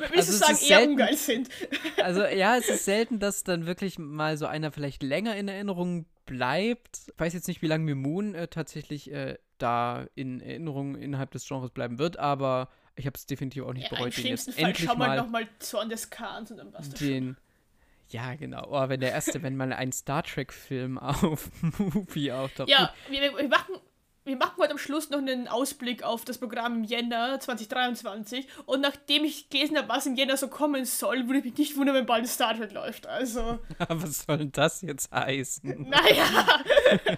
[0.01, 1.49] also du sagen, eher selten, ungeil sind.
[2.03, 6.07] also ja, es ist selten, dass dann wirklich mal so einer vielleicht länger in Erinnerung
[6.25, 7.01] bleibt.
[7.09, 11.31] Ich weiß jetzt nicht, wie lange mir Moon äh, tatsächlich äh, da in Erinnerung innerhalb
[11.31, 14.53] des Genres bleiben wird, aber ich habe es definitiv auch nicht ja, bereut, den jetzt
[14.53, 17.37] Fall endlich schau mal nochmal Zorn des Kahns und dann passt das den,
[18.09, 18.69] ja, genau.
[18.71, 22.69] Oh, wenn der erste, wenn mal ein Star Trek-Film auf Movie auftaucht.
[22.69, 23.75] Ja, wir, wir, machen
[24.27, 28.49] wir machen heute am Schluss noch einen Ausblick auf das Programm im Jänner 2023.
[28.67, 31.77] Und nachdem ich gelesen habe, was im Jänner so kommen soll, würde ich mich nicht
[31.77, 33.07] wundern, wenn bald Star Trek läuft.
[33.07, 33.61] Also.
[33.89, 35.87] was soll denn das jetzt heißen?
[35.97, 36.63] Naja.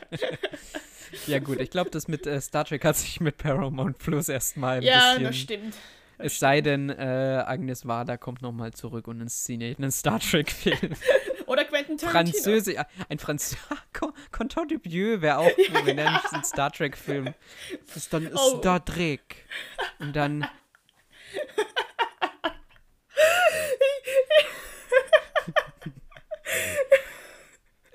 [1.26, 4.78] ja, gut, ich glaube, das mit äh, Star Trek hat sich mit Paramount Plus erstmal
[4.78, 5.22] ein ja, bisschen.
[5.22, 5.74] Ja, das stimmt.
[6.18, 10.94] Es sei denn, äh, Agnes Varda kommt nochmal zurück und inszeniert einen Star Trek-Film.
[11.48, 12.34] Oder Quentin Tarantino.
[12.34, 12.76] Französisch,
[13.08, 13.56] ein Franz
[14.30, 17.34] Content du Vieux wäre auch cool, wenn er nicht ein Star Trek-Film.
[17.86, 18.58] Das ist dann oh.
[18.58, 19.46] Star Trek.
[19.98, 20.46] Und dann.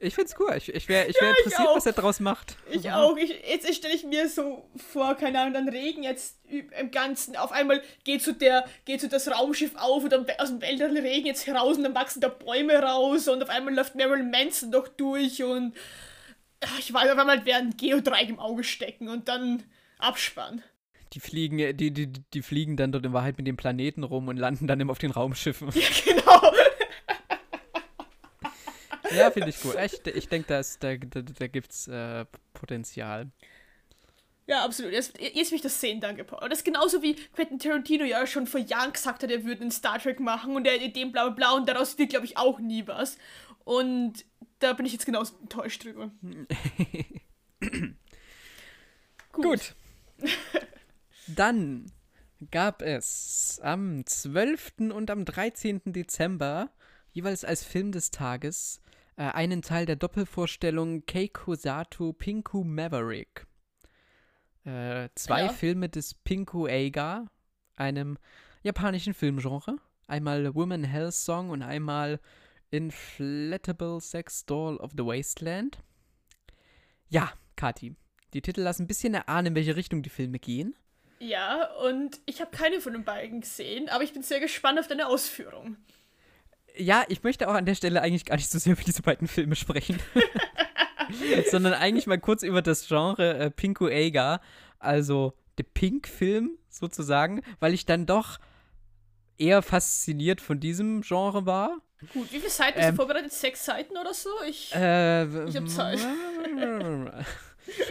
[0.03, 0.53] Ich find's cool.
[0.57, 2.57] Ich, ich wäre ich wär ja, interessiert, was er draus macht.
[2.69, 3.15] Ich auch.
[3.17, 7.35] Ich, jetzt stelle ich mir so vor, keine Ahnung, dann Regen jetzt im Ganzen.
[7.37, 10.97] Auf einmal geht so, der, geht so das Raumschiff auf und dann aus dem Weltall
[10.97, 14.71] Regen jetzt heraus und dann wachsen da Bäume raus und auf einmal läuft Marilyn Manson
[14.71, 15.73] doch durch und
[16.79, 19.63] ich weiß, auf einmal werden Geodreieck im Auge stecken und dann
[19.97, 20.63] Abspann.
[21.13, 24.37] Die fliegen, die, die, die fliegen dann dort in Wahrheit mit dem Planeten rum und
[24.37, 25.69] landen dann immer auf den Raumschiffen.
[25.73, 26.22] Ja, genau.
[29.15, 29.75] Ja, finde ich gut.
[29.75, 33.31] Ich, ich denke, da, da, da, da gibt es äh, Potenzial.
[34.45, 34.91] Ja, absolut.
[34.91, 36.49] Jetzt, jetzt will ich das sehen, danke, Paul.
[36.49, 39.71] Das ist genauso wie Quentin Tarantino ja schon vor Jahren gesagt hat, er würde einen
[39.71, 42.37] Star Trek machen und er hat dem bla bla bla und daraus wird, glaube ich,
[42.37, 43.17] auch nie was.
[43.63, 44.25] Und
[44.59, 46.11] da bin ich jetzt genauso enttäuscht drüber.
[49.31, 49.43] Gut.
[49.43, 49.75] Gut.
[51.27, 51.89] Dann
[52.51, 54.73] gab es am 12.
[54.93, 55.81] und am 13.
[55.85, 56.69] Dezember
[57.13, 58.81] jeweils als Film des Tages
[59.15, 63.45] äh, einen Teil der Doppelvorstellung Keiko Sato Pinku Maverick.
[64.65, 65.49] Äh, zwei ja.
[65.49, 67.25] Filme des Pinku Eiga,
[67.75, 68.17] einem
[68.63, 69.77] japanischen Filmgenre.
[70.07, 72.19] Einmal Woman Hell Song und einmal
[72.71, 75.77] Inflatable Sex Doll of the Wasteland.
[77.09, 77.95] Ja, Kati,
[78.33, 80.75] die Titel lassen ein bisschen erahnen, in welche Richtung die Filme gehen.
[81.19, 84.87] Ja, und ich habe keine von den beiden gesehen, aber ich bin sehr gespannt auf
[84.87, 85.77] deine Ausführung
[86.77, 89.27] ja, ich möchte auch an der Stelle eigentlich gar nicht so sehr über diese beiden
[89.27, 89.99] Filme sprechen.
[91.51, 94.41] sondern eigentlich mal kurz über das Genre äh, Pinko Eiga,
[94.79, 98.39] also der Pink-Film sozusagen, weil ich dann doch
[99.37, 101.77] eher fasziniert von diesem Genre war.
[102.13, 103.31] Gut, wie viele Seiten bist ähm, du vorbereitet?
[103.31, 104.29] Sechs Seiten oder so?
[104.47, 105.99] Ich, äh, ich hab Zeit.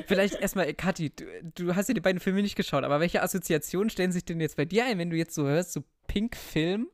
[0.06, 3.88] Vielleicht erstmal, Kathi, du, du, hast ja die beiden Filme nicht geschaut, aber welche Assoziationen
[3.88, 6.88] stellen sich denn jetzt bei dir ein, wenn du jetzt so hörst, so Pink-Film?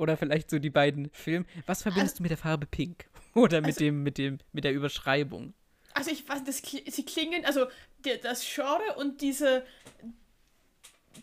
[0.00, 1.44] Oder vielleicht so die beiden Filme.
[1.66, 3.04] Was verbindest also, du mit der Farbe Pink?
[3.34, 5.52] Oder mit also, dem, mit dem, mit der Überschreibung?
[5.92, 7.66] Also ich weiß, das, sie klingen, also
[8.06, 9.66] der, das Genre und diese,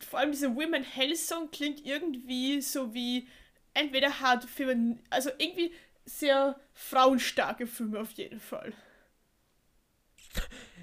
[0.08, 3.28] vor allem diese Women Hell Song klingt irgendwie so wie
[3.74, 5.74] entweder harte Filme, also irgendwie
[6.06, 8.74] sehr frauenstarke Filme auf jeden Fall.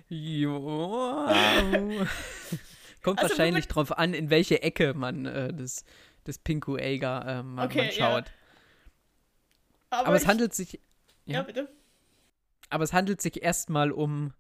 [0.09, 1.29] Jo.
[3.05, 5.85] Kommt also, wahrscheinlich drauf an, in welche Ecke man äh, das
[6.27, 8.27] des Pinku Eiger ähm, okay, man schaut.
[8.27, 8.33] Ja.
[9.91, 10.81] Aber, Aber es handelt sich.
[11.27, 11.69] Ja, ja, bitte.
[12.71, 14.33] Aber es handelt sich erstmal um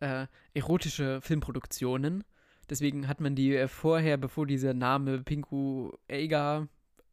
[0.00, 2.24] äh, erotische Filmproduktionen.
[2.68, 6.68] Deswegen hat man die äh, vorher, bevor dieser Name Pinku Eiga.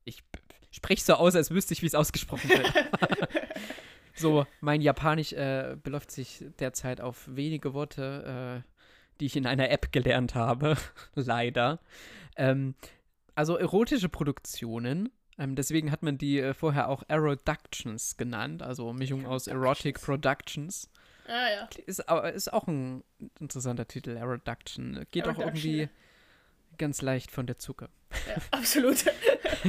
[0.06, 0.24] Ich
[0.72, 2.72] spreche so aus, als wüsste ich, wie es ausgesprochen wird.
[4.16, 8.70] so, mein Japanisch äh, beläuft sich derzeit auf wenige Worte, äh,
[9.20, 10.78] die ich in einer App gelernt habe.
[11.16, 11.80] Leider.
[12.36, 12.76] Ähm,
[13.38, 15.10] also erotische Produktionen.
[15.38, 20.90] Ähm, deswegen hat man die äh, vorher auch Eroductions genannt, also Mischung aus Erotic Productions.
[21.28, 21.70] Ah, ja.
[21.86, 23.04] Ist, ist auch ein
[23.40, 25.06] interessanter Titel, Eroduction.
[25.12, 25.90] Geht Eroduction, auch irgendwie ja.
[26.80, 27.90] ganz leicht von der Zucker.
[28.28, 29.06] Ja, absolut.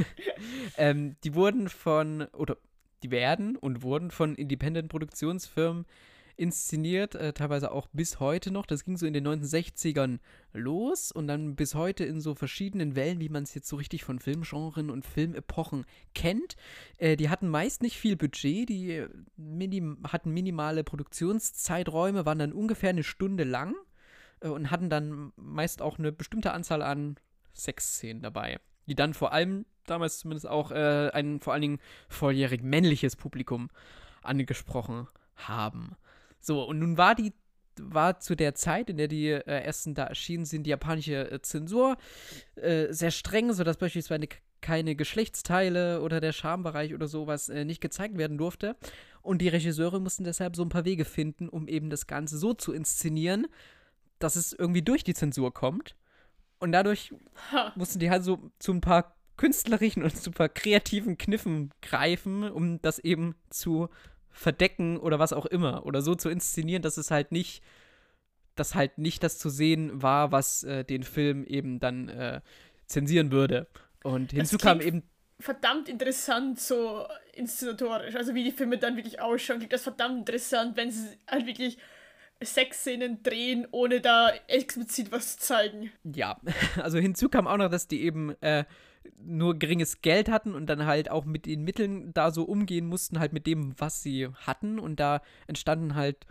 [0.77, 2.57] ähm, die wurden von, oder
[3.03, 5.85] die werden und wurden von Independent-Produktionsfirmen
[6.39, 8.65] inszeniert, äh, teilweise auch bis heute noch.
[8.65, 10.19] Das ging so in den 1960ern
[10.53, 14.05] los und dann bis heute in so verschiedenen Wellen, wie man es jetzt so richtig
[14.05, 16.55] von Filmgenren und Filmepochen kennt.
[16.97, 22.91] Äh, die hatten meist nicht viel Budget, die minim hatten minimale Produktionszeiträume, waren dann ungefähr
[22.91, 23.75] eine Stunde lang
[24.39, 27.17] äh, und hatten dann meist auch eine bestimmte Anzahl an
[27.53, 32.63] Sexszenen dabei, die dann vor allem damals zumindest auch äh, ein vor allen Dingen volljährig
[32.63, 33.69] männliches Publikum
[34.21, 35.95] angesprochen haben.
[36.39, 37.33] So, und nun war die
[37.81, 41.41] war zu der Zeit, in der die äh, ersten da erschienen sind, die japanische äh,
[41.41, 41.97] Zensur
[42.55, 44.27] äh, sehr streng, sodass beispielsweise
[44.61, 48.75] keine Geschlechtsteile oder der Schambereich oder sowas äh, nicht gezeigt werden durfte.
[49.21, 52.53] Und die Regisseure mussten deshalb so ein paar Wege finden, um eben das Ganze so
[52.53, 53.47] zu inszenieren,
[54.19, 55.95] dass es irgendwie durch die Zensur kommt.
[56.59, 57.13] Und dadurch
[57.51, 57.71] ha.
[57.75, 62.99] mussten die halt so zu ein paar künstlerischen und super kreativen Kniffen greifen, um das
[62.99, 63.87] eben zu
[64.31, 65.85] verdecken oder was auch immer.
[65.85, 67.63] Oder so zu inszenieren, dass es halt nicht
[68.59, 72.41] das halt nicht das zu sehen war, was äh, den Film eben dann äh,
[72.87, 73.67] zensieren würde.
[74.03, 75.03] Und hinzu kam eben
[75.39, 78.15] verdammt interessant, so inszenatorisch.
[78.15, 81.77] Also wie die Filme dann wirklich ausschauen, klingt das verdammt interessant, wenn sie halt wirklich
[82.41, 85.91] Sexszenen drehen, ohne da explizit was zu zeigen.
[86.03, 86.39] Ja,
[86.81, 88.65] also hinzu kam auch noch, dass die eben äh,
[89.17, 93.19] nur geringes Geld hatten und dann halt auch mit den Mitteln da so umgehen mussten,
[93.19, 94.79] halt mit dem, was sie hatten.
[94.79, 96.25] Und da entstanden halt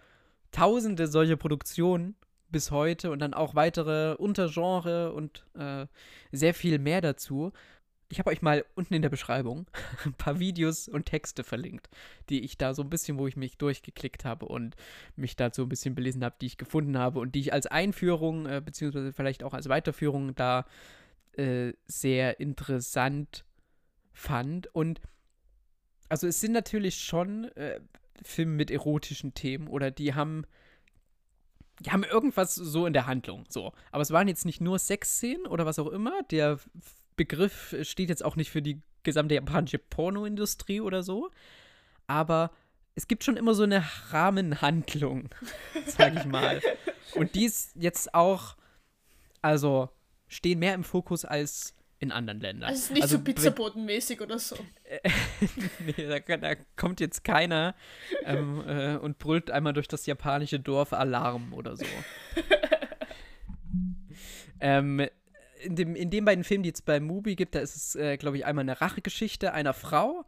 [0.53, 2.15] tausende solche Produktionen
[2.51, 5.87] bis heute und dann auch weitere Untergenre und äh,
[6.33, 7.53] sehr viel mehr dazu.
[8.11, 9.67] Ich habe euch mal unten in der Beschreibung
[10.05, 11.91] ein paar Videos und Texte verlinkt,
[12.31, 14.77] die ich da so ein bisschen, wo ich mich durchgeklickt habe und
[15.15, 18.47] mich dazu ein bisschen belesen habe, die ich gefunden habe und die ich als Einführung,
[18.47, 20.65] äh, beziehungsweise vielleicht auch als Weiterführung da
[21.39, 23.45] äh, sehr interessant
[24.13, 24.75] fand.
[24.75, 25.01] Und
[26.09, 27.81] also es sind natürlich schon äh,
[28.23, 30.45] Filme mit erotischen Themen oder die haben
[31.81, 33.73] die haben irgendwas so in der Handlung, so.
[33.93, 36.23] Aber es waren jetzt nicht nur Sexszenen oder was auch immer.
[36.25, 36.59] Der
[37.15, 41.31] Begriff steht jetzt auch nicht für die gesamte japanische Pornoindustrie oder so.
[42.09, 42.51] Aber
[42.95, 45.29] es gibt schon immer so eine Rahmenhandlung,
[45.87, 46.61] sag ich mal.
[47.15, 48.57] Und die ist jetzt auch,
[49.41, 49.89] also,
[50.29, 52.69] stehen mehr im Fokus als in anderen Ländern.
[52.69, 54.57] Also es ist nicht also, so pizzabotenmäßig oder so.
[55.81, 57.75] nee, da, da, kommt jetzt keiner
[58.25, 61.85] ähm, äh, und brüllt einmal durch das japanische Dorf Alarm oder so.
[64.61, 65.07] ähm,
[65.61, 68.17] in, dem, in den beiden Filmen, die es bei Mubi gibt, da ist es, äh,
[68.17, 70.25] glaube ich, einmal eine Rachegeschichte einer Frau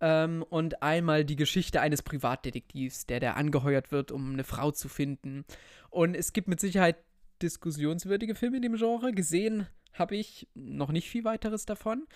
[0.00, 4.88] ähm, und einmal die Geschichte eines Privatdetektivs, der da angeheuert wird, um eine Frau zu
[4.88, 5.44] finden.
[5.90, 6.96] Und es gibt mit Sicherheit
[7.42, 9.12] diskussionswürdige Filme in dem Genre.
[9.12, 12.06] Gesehen habe ich noch nicht viel weiteres davon.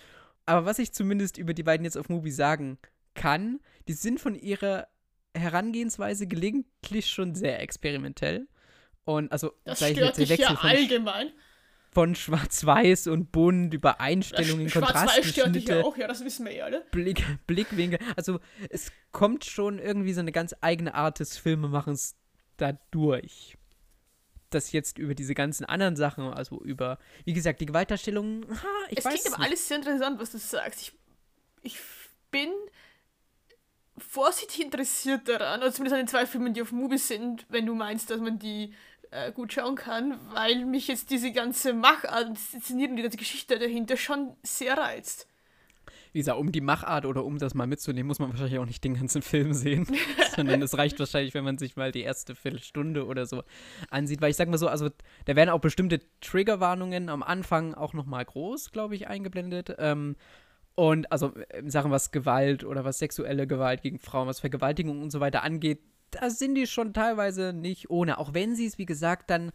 [0.46, 2.78] Aber was ich zumindest über die beiden jetzt auf Mubi sagen
[3.14, 4.88] kann, die sind von ihrer
[5.34, 8.48] Herangehensweise gelegentlich schon sehr experimentell.
[9.04, 11.32] Und also, das stört dich ja allgemein
[11.90, 14.98] von Schwarz-Weiß und bunt, über Einstellungen, Kontraste.
[14.98, 16.84] Schwarz-Weiß stört dich ja auch, ja, das wissen wir ja alle.
[16.92, 17.98] Blick, Blickwinkel.
[18.16, 22.16] Also es kommt schon irgendwie so eine ganz eigene Art des Filmemachens
[22.56, 23.57] dadurch.
[24.50, 28.98] Das jetzt über diese ganzen anderen Sachen, also über, wie gesagt, die Gewaltdarstellung, ha, ich
[28.98, 30.80] es weiß klingt aber alles sehr interessant, was du sagst.
[30.80, 30.92] Ich,
[31.62, 31.78] ich
[32.30, 32.50] bin
[33.98, 37.74] vorsichtig interessiert daran, oder zumindest an den zwei Filmen, die auf Movie sind, wenn du
[37.74, 38.74] meinst, dass man die
[39.10, 43.96] äh, gut schauen kann, weil mich jetzt diese ganze Machart, Inszenierung, die ganze Geschichte dahinter
[43.96, 45.26] schon sehr reizt.
[46.12, 48.82] Wie gesagt, um die Machart oder um das mal mitzunehmen, muss man wahrscheinlich auch nicht
[48.84, 49.86] den ganzen Film sehen,
[50.36, 53.42] sondern es reicht wahrscheinlich, wenn man sich mal die erste Viertelstunde oder so
[53.90, 54.90] ansieht, weil ich sag mal so, also
[55.24, 59.74] da werden auch bestimmte Triggerwarnungen am Anfang auch nochmal groß, glaube ich, eingeblendet.
[59.78, 60.16] Ähm,
[60.74, 65.10] und also in Sachen was Gewalt oder was sexuelle Gewalt gegen Frauen, was Vergewaltigung und
[65.10, 65.80] so weiter angeht,
[66.12, 68.18] da sind die schon teilweise nicht ohne.
[68.18, 69.52] Auch wenn sie es, wie gesagt, dann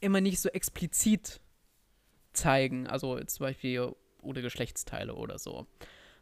[0.00, 1.40] immer nicht so explizit
[2.32, 2.86] zeigen.
[2.86, 5.66] Also zum Beispiel ohne Geschlechtsteile oder so.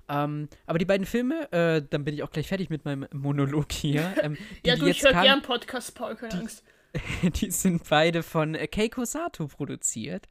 [0.09, 3.72] Ähm, aber die beiden Filme, äh, dann bin ich auch gleich fertig mit meinem Monolog
[3.72, 4.14] hier.
[4.22, 6.64] Ähm, die, ja, du, ich höre gern Podcast, Paul, keine die, Angst.
[7.40, 10.28] die sind beide von äh, Keiko Sato produziert.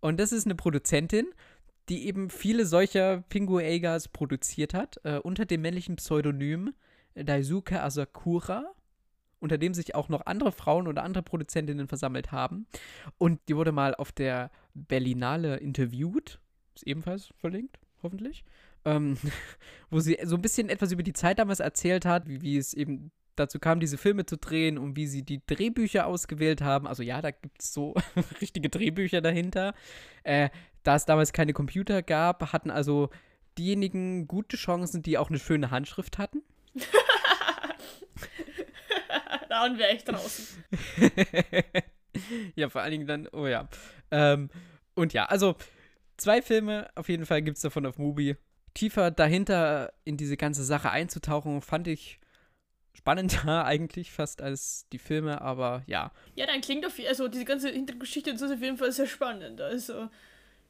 [0.00, 1.26] Und das ist eine Produzentin,
[1.88, 6.74] die eben viele solcher Pingu-Egas produziert hat, äh, unter dem männlichen Pseudonym
[7.14, 8.64] Daisuke Asakura,
[9.38, 12.66] unter dem sich auch noch andere Frauen oder andere Produzentinnen versammelt haben.
[13.18, 16.40] Und die wurde mal auf der Berlinale interviewt,
[16.74, 18.44] ist ebenfalls verlinkt, hoffentlich,
[18.84, 19.16] ähm,
[19.90, 22.74] wo sie so ein bisschen etwas über die Zeit damals erzählt hat, wie, wie es
[22.74, 26.86] eben dazu kam, diese Filme zu drehen und wie sie die Drehbücher ausgewählt haben.
[26.86, 27.94] Also ja, da gibt es so
[28.40, 29.74] richtige Drehbücher dahinter.
[30.22, 30.50] Äh,
[30.82, 33.10] da es damals keine Computer gab, hatten also
[33.58, 36.42] diejenigen gute Chancen, die auch eine schöne Handschrift hatten.
[39.48, 40.64] da wäre ich draußen.
[42.54, 43.68] ja, vor allen Dingen dann, oh ja.
[44.10, 44.50] Ähm,
[44.94, 45.56] und ja, also
[46.22, 48.36] zwei Filme auf jeden Fall gibt es davon auf Mubi.
[48.74, 52.18] Tiefer dahinter in diese ganze Sache einzutauchen, fand ich
[52.94, 56.12] spannender eigentlich fast als die Filme, aber ja.
[56.34, 59.60] Ja, dann klingt auf also diese ganze Hintergeschichte ist auf jeden Fall sehr spannend.
[59.60, 60.08] Also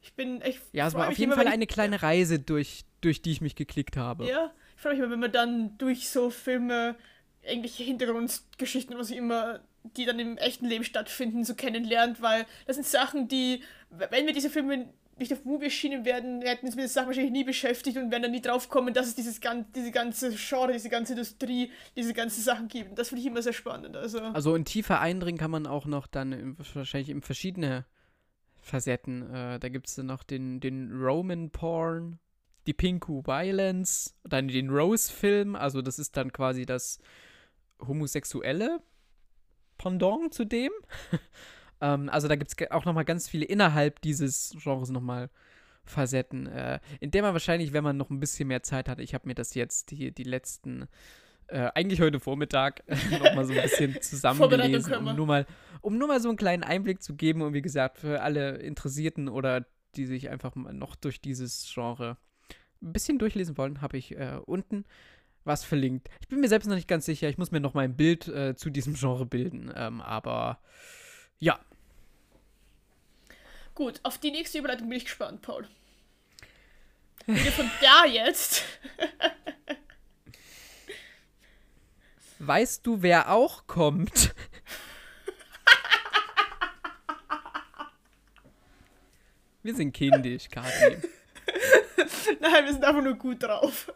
[0.01, 0.61] ich bin echt.
[0.73, 3.95] Ja, es war auf jeden Fall eine kleine Reise, durch, durch die ich mich geklickt
[3.95, 4.27] habe.
[4.27, 6.95] Ja, ich freue mich immer, wenn man dann durch so Filme
[7.41, 12.85] irgendwelche Hintergrundgeschichten, was immer, die dann im echten Leben stattfinden, so kennenlernt, weil das sind
[12.85, 14.89] Sachen, die, wenn wir diese Filme
[15.19, 18.23] nicht auf Movie erschienen werden, hätten uns mit der Sache wahrscheinlich nie beschäftigt und werden
[18.23, 22.13] dann nie drauf kommen, dass es dieses gan diese ganze Genre, diese ganze Industrie, diese
[22.13, 22.97] ganzen Sachen gibt.
[22.97, 23.95] Das finde ich immer sehr spannend.
[23.95, 27.85] Also, also in tiefer eindringen kann man auch noch dann im, wahrscheinlich in verschiedene
[28.61, 29.29] Facetten.
[29.33, 32.19] Äh, da gibt es dann noch den, den Roman Porn,
[32.65, 36.99] die Pinku Violence, dann den Rose-Film, also das ist dann quasi das
[37.79, 38.79] homosexuelle
[39.77, 40.71] Pendant zu dem.
[41.83, 45.29] ähm, also da gibt es auch nochmal ganz viele innerhalb dieses Genres nochmal
[45.83, 49.13] Facetten, äh, in der man wahrscheinlich, wenn man noch ein bisschen mehr Zeit hat, ich
[49.13, 50.87] habe mir das jetzt die, die letzten,
[51.47, 55.45] äh, eigentlich heute Vormittag, nochmal so ein bisschen zusammengelesen, um nur, mal,
[55.81, 59.27] um nur mal so einen kleinen Einblick zu geben und wie gesagt, für alle Interessierten
[59.27, 59.65] oder
[59.95, 62.17] die sich einfach mal noch durch dieses Genre
[62.81, 64.85] ein bisschen durchlesen wollen, habe ich äh, unten
[65.43, 66.09] was verlinkt.
[66.21, 68.29] Ich bin mir selbst noch nicht ganz sicher, ich muss mir noch mal ein Bild
[68.29, 70.59] äh, zu diesem Genre bilden, ähm, aber
[71.39, 71.59] ja,
[73.75, 75.67] Gut, auf die nächste Überleitung bin ich gespannt, Paul.
[77.25, 78.63] Wir von da jetzt.
[82.39, 84.35] weißt du, wer auch kommt?
[89.63, 90.97] wir sind kindisch, Kathi.
[92.39, 93.91] Nein, wir sind einfach nur gut drauf.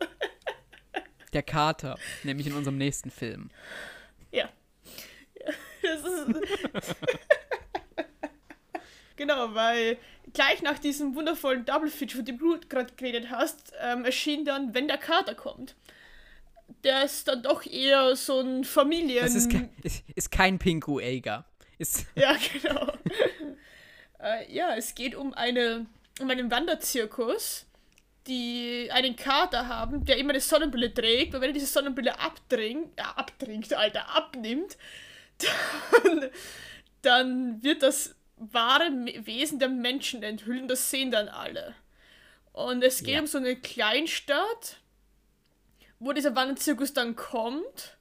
[1.34, 3.52] Der Kater, nämlich in unserem nächsten Film.
[4.32, 4.50] Ja.
[5.36, 6.96] ja das ist.
[9.18, 9.98] Genau, weil
[10.32, 14.74] gleich nach diesem wundervollen Double Feature, von dem du gerade geredet hast, ähm, erschien dann,
[14.74, 15.76] wenn der Kater kommt.
[16.84, 19.24] Der ist dann doch eher so ein Familien...
[19.24, 21.00] Das ist, ke ist, ist kein Pinku.
[21.00, 22.94] Ist ja, genau.
[24.20, 25.88] äh, ja, es geht um, eine,
[26.22, 27.66] um einen Wanderzirkus,
[28.28, 31.34] die einen Kater haben, der immer eine Sonnenbrille trägt.
[31.34, 34.78] Und wenn er diese Sonnenbrille abtrinkt, äh, abtrinkt, Alter, abnimmt,
[35.40, 36.30] dann,
[37.02, 38.90] dann wird das wahre
[39.26, 40.68] Wesen der Menschen enthüllen.
[40.68, 41.76] Das sehen dann alle.
[42.54, 43.20] Und es geht ja.
[43.20, 44.82] um so eine Kleinstadt,
[46.00, 47.98] wo dieser Wanderzirkus dann kommt.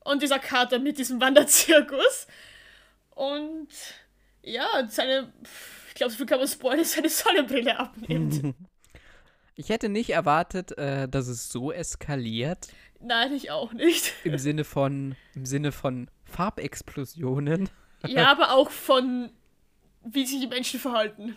[0.00, 2.26] Und dieser Kater mit diesem Wanderzirkus.
[3.10, 3.68] Und
[4.42, 5.32] ja, seine,
[5.88, 8.54] ich glaube, so viel kann man spoilern, seine Sonnenbrille abnimmt.
[9.56, 12.68] Ich hätte nicht erwartet, äh, dass es so eskaliert.
[12.98, 14.14] Nein, ich auch nicht.
[14.24, 17.68] Im Sinne von, im Sinne von Farbexplosionen.
[18.06, 19.30] Ja, aber auch von
[20.04, 21.36] wie sich die Menschen verhalten.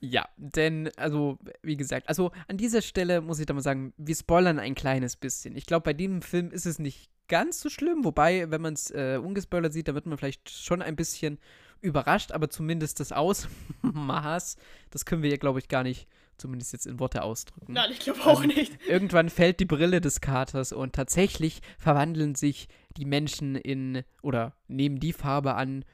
[0.00, 4.14] Ja, denn, also, wie gesagt, also an dieser Stelle muss ich da mal sagen, wir
[4.14, 5.56] spoilern ein kleines bisschen.
[5.56, 8.90] Ich glaube, bei dem Film ist es nicht ganz so schlimm, wobei, wenn man es
[8.90, 11.38] äh, ungespoilert sieht, da wird man vielleicht schon ein bisschen
[11.80, 14.56] überrascht, aber zumindest das Ausmaß,
[14.90, 17.72] das können wir ja, glaube ich, gar nicht, zumindest jetzt in Worte ausdrücken.
[17.72, 18.78] Nein, ich glaube auch ähm, nicht.
[18.88, 25.00] Irgendwann fällt die Brille des Katers und tatsächlich verwandeln sich die Menschen in, oder nehmen
[25.00, 25.84] die Farbe an,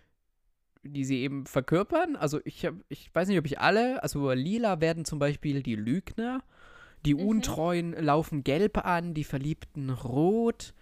[0.85, 2.17] die sie eben verkörpern.
[2.17, 5.77] Also ich, hab, ich weiß nicht, ob ich alle, also lila werden zum Beispiel die
[5.77, 6.43] Lügner,
[7.05, 7.27] die mhm.
[7.27, 10.75] Untreuen laufen gelb an, die Verliebten rot,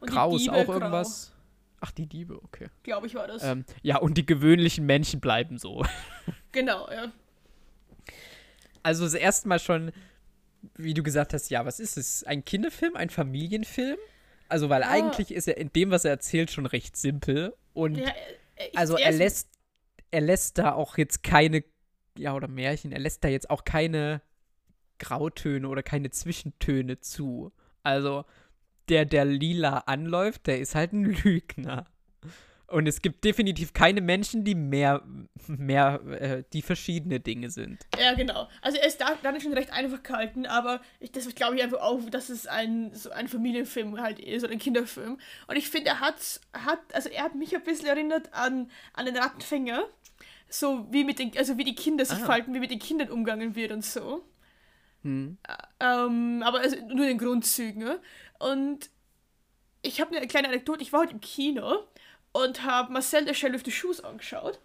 [0.00, 0.74] und grau ist auch grau.
[0.74, 1.32] irgendwas.
[1.80, 2.68] Ach, die Diebe, okay.
[2.82, 3.42] Glaube ich war das.
[3.42, 5.84] Ähm, ja, und die gewöhnlichen Menschen bleiben so.
[6.52, 7.12] genau, ja.
[8.82, 9.92] Also das erste Mal schon,
[10.76, 12.24] wie du gesagt hast, ja, was ist es?
[12.24, 13.98] Ein Kinderfilm, ein Familienfilm?
[14.48, 14.90] Also, weil ah.
[14.90, 17.54] eigentlich ist er in dem, was er erzählt, schon recht simpel.
[17.72, 18.12] Und ja,
[18.74, 19.48] also er lässt,
[20.10, 21.64] er lässt da auch jetzt keine,
[22.16, 24.22] ja, oder Märchen, er lässt da jetzt auch keine
[24.98, 27.52] Grautöne oder keine Zwischentöne zu.
[27.82, 28.24] Also
[28.88, 31.86] der, der lila anläuft, der ist halt ein Lügner.
[32.66, 35.02] Und es gibt definitiv keine Menschen, die mehr,
[35.46, 37.86] mehr, äh, die verschiedene Dinge sind.
[37.98, 38.48] Ja, genau.
[38.62, 41.80] Also er ist da, dann schon recht einfach gehalten, aber ich, das glaube ich einfach
[41.80, 45.18] auch, dass es ein, so ein Familienfilm halt ist oder ein Kinderfilm.
[45.46, 49.06] Und ich finde, er hat, hat, also er hat mich ein bisschen erinnert an, an
[49.06, 49.84] den Rattenfänger.
[50.48, 52.24] So wie mit den, also wie die Kinder sich ah.
[52.24, 54.24] verhalten, wie mit den Kindern umgangen wird und so.
[55.02, 55.36] Hm.
[55.80, 57.82] Ähm, aber also nur in den Grundzügen.
[57.82, 58.00] Ne?
[58.38, 58.88] Und
[59.82, 61.84] ich habe eine kleine Anekdote, ich war heute im Kino
[62.34, 64.58] und habe Marcel der Shell of the Shoes angeschaut.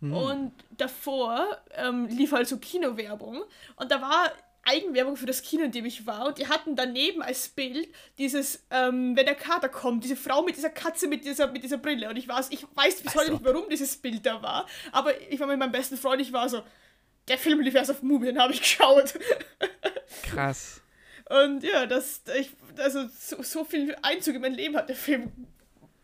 [0.00, 0.16] Mhm.
[0.16, 3.42] Und davor ähm, lief halt so Kinowerbung.
[3.76, 6.26] Und da war Eigenwerbung für das Kino, in dem ich war.
[6.26, 10.56] Und die hatten daneben als Bild dieses, ähm, wenn der Kater kommt, diese Frau mit
[10.56, 12.08] dieser Katze mit dieser, mit dieser Brille.
[12.08, 14.66] Und ich weiß, ich weiß bis heute nicht, warum dieses Bild da war.
[14.90, 16.62] Aber ich war mit meinem besten Freund, ich war so,
[17.28, 19.14] der Film lief erst auf Movie, den habe ich geschaut.
[20.22, 20.80] Krass.
[21.28, 25.30] Und ja, das, ich, also so, so viel Einzug in mein Leben hat der Film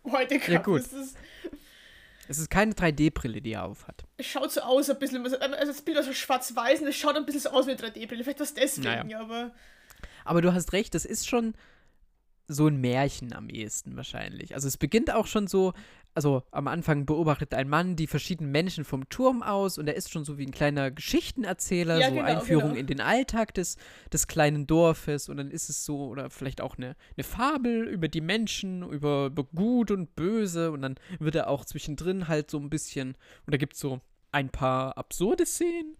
[0.13, 0.49] heute gehabt.
[0.49, 0.81] Ja, gut.
[0.81, 1.17] Es ist,
[2.29, 4.05] es ist keine 3D-Brille, die er aufhat.
[4.17, 5.23] Es schaut so aus, ein bisschen.
[5.25, 7.81] Also das Bild ist so schwarz-weiß und es schaut ein bisschen so aus wie eine
[7.81, 8.25] 3D-Brille.
[8.25, 9.21] Vielleicht was deswegen, naja.
[9.21, 9.53] aber.
[10.25, 11.55] Aber du hast recht, das ist schon
[12.49, 14.55] so ein Märchen am ehesten wahrscheinlich.
[14.55, 15.73] Also es beginnt auch schon so,
[16.15, 20.11] also am Anfang beobachtet ein Mann die verschiedenen Menschen vom Turm aus und er ist
[20.11, 22.81] schon so wie ein kleiner Geschichtenerzähler, ja, so genau, Einführung genau.
[22.81, 23.77] in den Alltag des,
[24.13, 28.09] des kleinen Dorfes und dann ist es so, oder vielleicht auch eine, eine Fabel über
[28.09, 32.59] die Menschen, über, über Gut und Böse und dann wird er auch zwischendrin halt so
[32.59, 34.01] ein bisschen, und da gibt es so
[34.33, 35.97] ein paar absurde Szenen.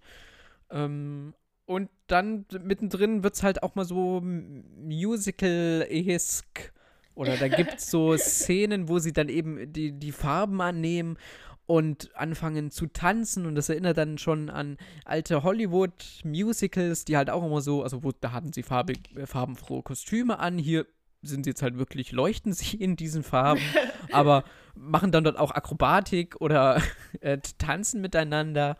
[0.71, 1.35] Ähm,
[1.67, 6.73] und dann mittendrin wird es halt auch mal so musical-esque.
[7.15, 11.19] Oder da gibt es so Szenen, wo sie dann eben die, die Farben annehmen
[11.67, 13.47] und anfangen zu tanzen.
[13.47, 18.13] Und das erinnert dann schon an alte Hollywood-Musicals, die halt auch immer so, also wo,
[18.13, 20.87] da hatten sie farbig, äh, farbenfrohe Kostüme an, hier
[21.23, 23.63] sind sie jetzt halt wirklich, leuchten sie in diesen Farben,
[24.13, 24.45] aber
[24.75, 26.81] machen dann dort auch Akrobatik oder
[27.21, 28.77] äh, tanzen miteinander.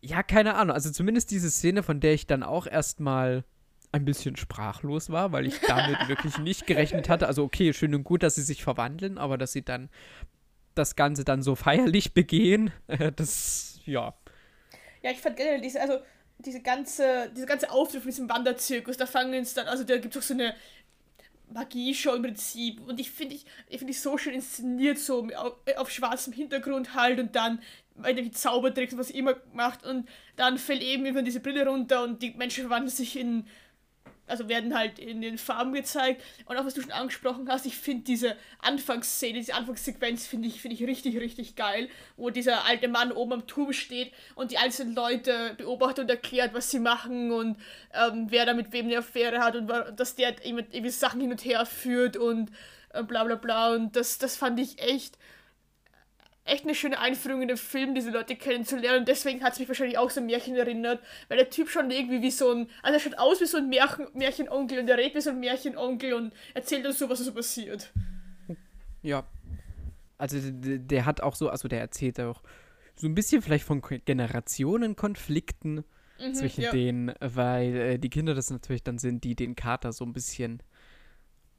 [0.00, 3.44] Ja, keine Ahnung, also zumindest diese Szene, von der ich dann auch erstmal
[3.90, 7.26] ein bisschen sprachlos war, weil ich damit wirklich nicht gerechnet hatte.
[7.26, 9.88] Also okay, schön und gut, dass sie sich verwandeln, aber dass sie dann
[10.74, 14.14] das Ganze dann so feierlich begehen, äh, das, ja.
[15.02, 15.98] Ja, ich fand generell diese, also
[16.38, 20.14] diese ganze, diese ganze Auftritt von diesem Wanderzirkus, da fangen es dann, also da gibt
[20.14, 20.54] es auch so eine
[21.52, 25.90] Magie-Show im Prinzip und ich finde ich, ich finde so schön inszeniert, so auf, auf,
[25.90, 27.60] schwarzem Hintergrund halt und dann
[28.16, 32.32] die Zaubertricks, was immer macht und dann fällt eben immer diese Brille runter und die
[32.32, 33.46] Menschen verwandeln sich in
[34.28, 36.22] also werden halt in den Farben gezeigt.
[36.46, 40.60] Und auch was du schon angesprochen hast, ich finde diese Anfangsszene, diese Anfangssequenz finde ich,
[40.60, 44.58] finde ich richtig, richtig geil, wo dieser alte Mann oben am Turm steht und die
[44.58, 47.56] einzelnen Leute beobachtet und erklärt, was sie machen und
[47.94, 51.44] ähm, wer da mit wem eine Affäre hat und dass der irgendwie Sachen hin und
[51.44, 52.50] her führt und
[52.92, 53.74] äh, bla bla bla.
[53.74, 55.18] Und das, das fand ich echt
[56.48, 59.00] echt eine schöne Einführung in den Film, diese Leute kennenzulernen.
[59.00, 61.90] Und deswegen hat es mich wahrscheinlich auch so ein Märchen erinnert, weil der Typ schon
[61.90, 64.98] irgendwie wie so ein, also er schaut aus wie so ein Märchen, Märchenonkel und der
[64.98, 67.92] redet wie so ein Märchenonkel und erzählt uns so, was so passiert.
[69.02, 69.24] Ja.
[70.16, 72.42] Also der, der hat auch so, also der erzählt auch
[72.96, 75.84] so ein bisschen vielleicht von Generationenkonflikten
[76.20, 76.72] mhm, zwischen ja.
[76.72, 80.62] denen, weil äh, die Kinder das natürlich dann sind, die den Kater so ein bisschen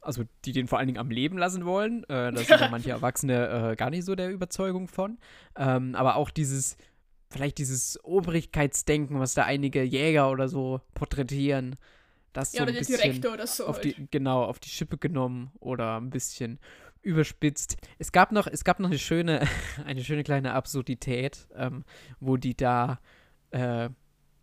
[0.01, 2.03] also die den vor allen Dingen am Leben lassen wollen.
[2.05, 5.17] Äh, da sind ja manche Erwachsene äh, gar nicht so der Überzeugung von.
[5.55, 6.77] Ähm, aber auch dieses,
[7.29, 11.75] vielleicht dieses Obrigkeitsdenken, was da einige Jäger oder so porträtieren.
[12.33, 13.65] Das ja, so ein oder der Direktor oder so.
[13.65, 13.97] Auf halt.
[13.97, 16.59] die, genau, auf die Schippe genommen oder ein bisschen
[17.01, 17.77] überspitzt.
[17.97, 19.47] Es gab noch, es gab noch eine schöne,
[19.85, 21.83] eine schöne kleine Absurdität, ähm,
[22.19, 22.99] wo die da
[23.51, 23.89] äh,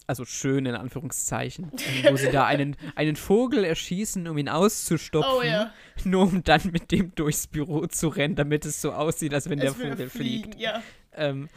[0.06, 1.72] also schön in Anführungszeichen,
[2.08, 5.72] wo sie da einen, einen Vogel erschießen, um ihn auszustopfen, oh, ja.
[6.04, 9.58] nur um dann mit dem durchs Büro zu rennen, damit es so aussieht, als wenn
[9.58, 10.60] es der Vogel fliegen, fliegt.
[10.60, 10.82] Ja,
[11.14, 11.48] ähm,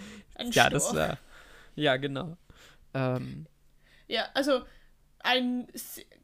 [0.51, 1.17] ja das war.
[1.75, 2.37] Ja, genau.
[2.93, 3.45] Ähm,
[4.07, 4.63] ja, also
[5.19, 5.67] ein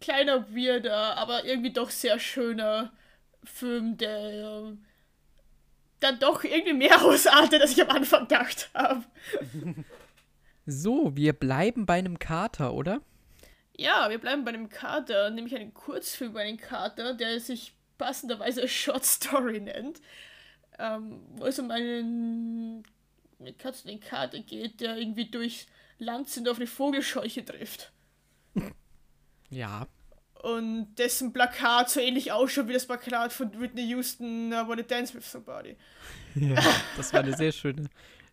[0.02, 2.92] kleiner, weirder, aber irgendwie doch sehr schöner
[3.44, 4.78] Film, der äh,
[6.00, 9.04] dann doch irgendwie mehr ausartet, als ich am Anfang gedacht habe.
[10.66, 13.02] So, wir bleiben bei einem Kater, oder?
[13.78, 18.68] Ja, wir bleiben bei einem Kater, nämlich einen Kurzfilm bei einem Kater, der sich passenderweise
[18.68, 20.02] Short Story nennt.
[20.78, 22.84] Ähm, wo es um einen
[23.40, 25.68] mit Katzen den Kater geht, der irgendwie durchs
[26.00, 27.92] Land sind auf eine Vogelscheuche trifft.
[29.52, 29.88] Ja.
[30.42, 35.14] Und dessen Plakat so ähnlich ausschaut wie das Plakat von Whitney Houston, I Wanna Dance
[35.14, 35.78] with Somebody.
[36.36, 36.62] Ja,
[36.98, 37.88] das war eine sehr schöne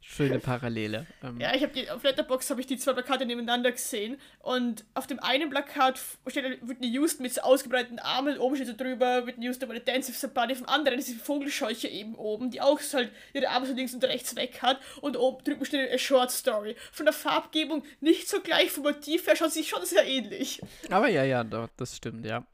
[0.04, 1.06] Schöne Parallele.
[1.22, 1.40] Ähm.
[1.40, 5.06] Ja, ich habe die auf Letterbox habe ich die zwei Plakate nebeneinander gesehen und auf
[5.06, 9.46] dem einen Plakat steht Whitney Houston mit so ausgebreiteten Armen, oben steht so drüber Whitney
[9.46, 12.60] Houston bei der Dance with Somebody, auf dem anderen ist die Vogelscheuche eben oben, die
[12.60, 15.98] auch halt ihre Arme so links und rechts weg hat und oben drüben steht eine
[15.98, 16.74] Short Story.
[16.90, 20.60] Von der Farbgebung nicht so gleich, vom Motiv her schaut sich schon sehr ähnlich.
[20.90, 22.44] Aber ja, ja, das stimmt, ja.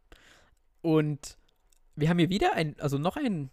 [0.83, 1.39] Und
[1.97, 3.51] wir haben hier wieder ein, also noch ein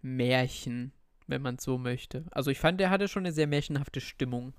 [0.00, 0.92] Märchen
[1.32, 2.24] wenn man es so möchte.
[2.30, 4.52] Also ich fand, der hatte schon eine sehr märchenhafte Stimmung.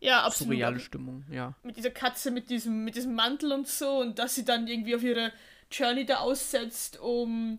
[0.00, 0.52] Ja, absolut.
[0.54, 1.54] Surreale Stimmung, ja.
[1.62, 4.94] Mit dieser Katze, mit diesem, mit diesem Mantel und so und dass sie dann irgendwie
[4.94, 5.32] auf ihre
[5.70, 7.58] Journey da aussetzt, um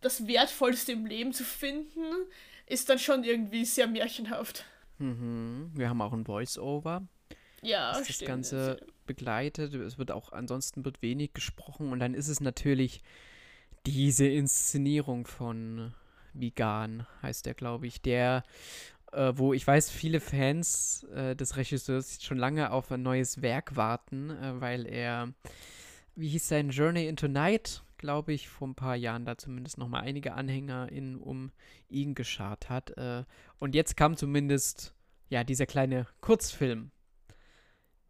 [0.00, 2.02] das Wertvollste im Leben zu finden,
[2.66, 4.64] ist dann schon irgendwie sehr märchenhaft.
[4.98, 5.70] Mhm.
[5.74, 7.06] Wir haben auch ein Voice-Over.
[7.62, 9.72] Ja, das, das Ganze begleitet.
[9.74, 13.02] Es wird auch, ansonsten wird wenig gesprochen und dann ist es natürlich
[13.86, 15.94] diese Inszenierung von
[16.34, 18.42] Vigan heißt der, glaube ich, der,
[19.12, 23.76] äh, wo ich weiß, viele Fans äh, des Regisseurs schon lange auf ein neues Werk
[23.76, 25.32] warten, äh, weil er,
[26.14, 30.02] wie hieß sein Journey into Night, glaube ich, vor ein paar Jahren da zumindest nochmal
[30.02, 31.52] einige Anhänger in, um
[31.88, 32.96] ihn geschart hat.
[32.96, 33.24] Äh,
[33.58, 34.94] und jetzt kam zumindest,
[35.28, 36.90] ja, dieser kleine Kurzfilm,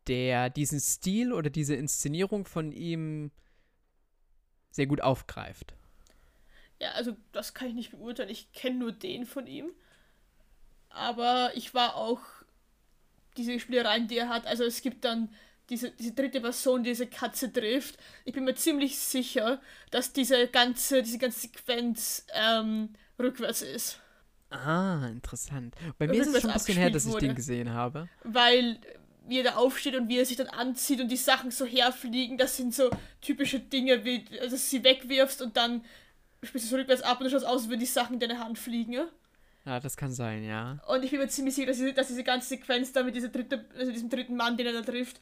[0.09, 3.31] der diesen Stil oder diese Inszenierung von ihm
[4.71, 5.75] sehr gut aufgreift.
[6.83, 8.29] Ja, also das kann ich nicht beurteilen.
[8.29, 9.71] Ich kenne nur den von ihm.
[10.89, 12.19] Aber ich war auch
[13.37, 14.49] diese Spielereien, die er hat.
[14.49, 15.29] Also es gibt dann
[15.71, 17.99] diese, diese dritte Person, die diese Katze trifft.
[18.25, 19.61] Ich bin mir ziemlich sicher,
[19.93, 24.01] dass diese ganze, diese ganze Sequenz ähm, rückwärts ist.
[24.51, 25.77] Ah, interessant.
[25.99, 27.27] Bei mir rückwärts ist es schon ein bisschen her, dass ich wurde.
[27.29, 28.09] den gesehen habe.
[28.25, 28.81] Weil
[29.29, 32.39] wie er da aufsteht und wie er sich dann anzieht und die Sachen so herfliegen,
[32.39, 35.85] das sind so typische Dinge, wie also sie wegwirfst und dann
[36.43, 38.39] spielst du so rückwärts ab und du schaust aus, als würden die Sachen in deine
[38.39, 38.95] Hand fliegen.
[39.65, 40.81] Ja, das kann sein, ja.
[40.89, 43.29] Und ich bin mir ziemlich sicher, dass diese, dass diese ganze Sequenz da mit dieser
[43.29, 45.21] dritte, also diesem dritten Mann, den er da trifft,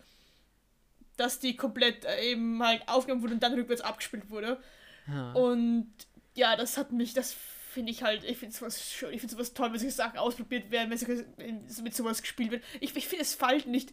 [1.17, 4.59] dass die komplett äh, eben halt aufgenommen wurde und dann rückwärts abgespielt wurde.
[5.07, 5.33] ja.
[5.33, 5.93] Und
[6.35, 7.35] ja, das hat mich, das
[7.71, 10.71] finde ich halt, ich finde sowas schön, ich finde sowas toll, wenn solche Sachen ausprobiert
[10.71, 12.65] werden, wenn solche, wenn mit sowas gespielt wird.
[12.81, 13.93] Ich, ich finde es fällt nicht,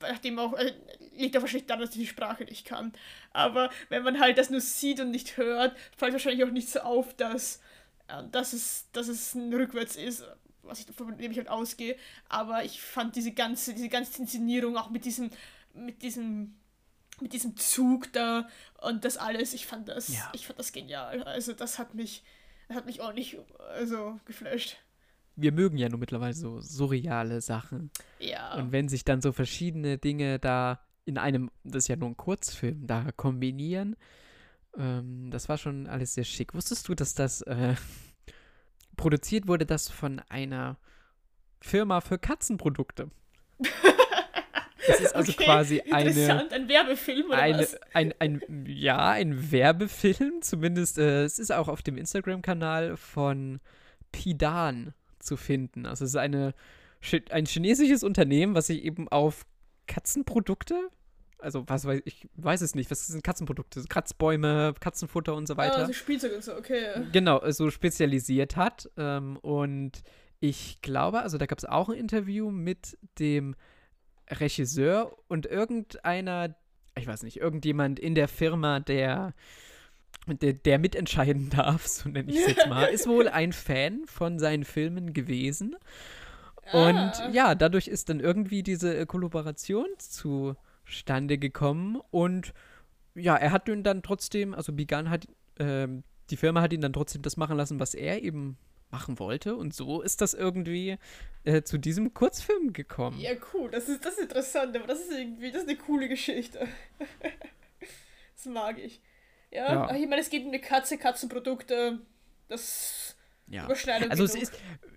[0.00, 0.72] nachdem auch, äh,
[1.16, 2.92] liegt auch wahrscheinlich daran, dass ich die Sprache nicht kann.
[3.32, 6.80] Aber wenn man halt das nur sieht und nicht hört, fällt wahrscheinlich auch nicht so
[6.80, 7.60] auf, dass,
[8.08, 10.24] äh, dass, es, dass es ein Rückwärts ist,
[10.62, 11.96] was ich, von dem ich halt ausgehe.
[12.28, 15.30] Aber ich fand diese ganze, diese ganze Inszenierung auch mit diesem,
[15.74, 16.54] mit diesem
[17.20, 18.48] mit diesem Zug da
[18.80, 20.30] und das alles, ich fand das, Ja.
[20.34, 21.24] ich fand das genial.
[21.24, 22.22] Also das hat mich,
[22.68, 23.36] das hat mich ordentlich,
[23.70, 24.76] also geflasht.
[25.40, 27.90] Wir mögen ja nur mittlerweile so surreale Sachen.
[28.18, 28.54] Ja.
[28.56, 32.16] Und wenn sich dann so verschiedene Dinge da in einem, das ist ja nur ein
[32.16, 33.96] Kurzfilm, da kombinieren,
[34.76, 36.54] ähm, das war schon alles sehr schick.
[36.54, 37.74] Wusstest du, dass das äh,
[38.96, 40.76] produziert wurde, das von einer
[41.60, 43.10] Firma für Katzenprodukte?
[44.86, 47.78] Das ist also Okay, quasi eine, ein Werbefilm oder eine, was?
[47.92, 53.60] ein, ein, ja, ein Werbefilm, zumindest, äh, es ist auch auf dem Instagram-Kanal von
[54.12, 55.86] Pidan zu finden.
[55.86, 56.54] Also es ist eine,
[57.30, 59.46] ein chinesisches Unternehmen, was sich eben auf
[59.86, 60.88] Katzenprodukte,
[61.38, 63.82] also was weiß ich, weiß es nicht, was sind Katzenprodukte?
[63.88, 67.06] Kratzbäume, Katzenfutter und so Ah, weiter also Spielzeug und so, okay.
[67.12, 68.90] genau, so spezialisiert hat.
[68.96, 70.02] Ähm, und
[70.40, 73.54] ich glaube, also da gab es auch ein Interview mit dem
[74.30, 76.56] Regisseur und irgendeiner,
[76.96, 79.34] ich weiß nicht, irgendjemand in der Firma, der,
[80.36, 84.38] der, der mitentscheiden darf, so nenne ich es jetzt mal, ist wohl ein Fan von
[84.38, 85.76] seinen Filmen gewesen.
[86.72, 87.30] Und Ah.
[87.32, 92.00] ja, dadurch ist dann irgendwie diese äh, Kollaboration zustande gekommen.
[92.10, 92.52] Und
[93.14, 95.26] ja, er hat ihn dann trotzdem, also Bigan hat,
[95.58, 98.58] ähm, die Firma hat ihn dann trotzdem das machen lassen, was er eben
[98.90, 99.56] machen wollte.
[99.56, 100.96] Und so ist das irgendwie
[101.44, 103.18] äh, zu diesem Kurzfilm gekommen.
[103.18, 106.08] Ja, cool, das ist, das ist interessant, aber das ist irgendwie, das ist eine coole
[106.08, 106.66] Geschichte.
[108.36, 109.00] das mag ich.
[109.50, 109.94] Ja, Ja.
[109.96, 112.00] ich meine, es geht um eine Katze, Katzenprodukte,
[112.48, 113.64] das Ja.
[113.64, 114.52] Überschneidung Also es ist,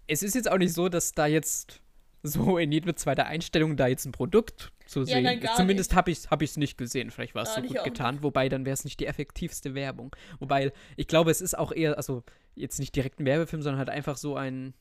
[0.07, 1.81] es ist jetzt auch nicht so, dass da jetzt
[2.23, 5.43] so in jeder zweiten Einstellung da jetzt ein Produkt zu Ja, sehen nein, ist.
[5.45, 7.09] gar Zumindest habe ich es hab ich's nicht gesehen.
[7.11, 10.15] Vielleicht war es so gut getan, wobei dann wäre es nicht die effektivste Werbung.
[10.39, 12.23] Wobei, ich glaube, es ist auch eher, also
[12.53, 14.73] jetzt nicht direkt ein Werbefilm, sondern halt einfach so ein,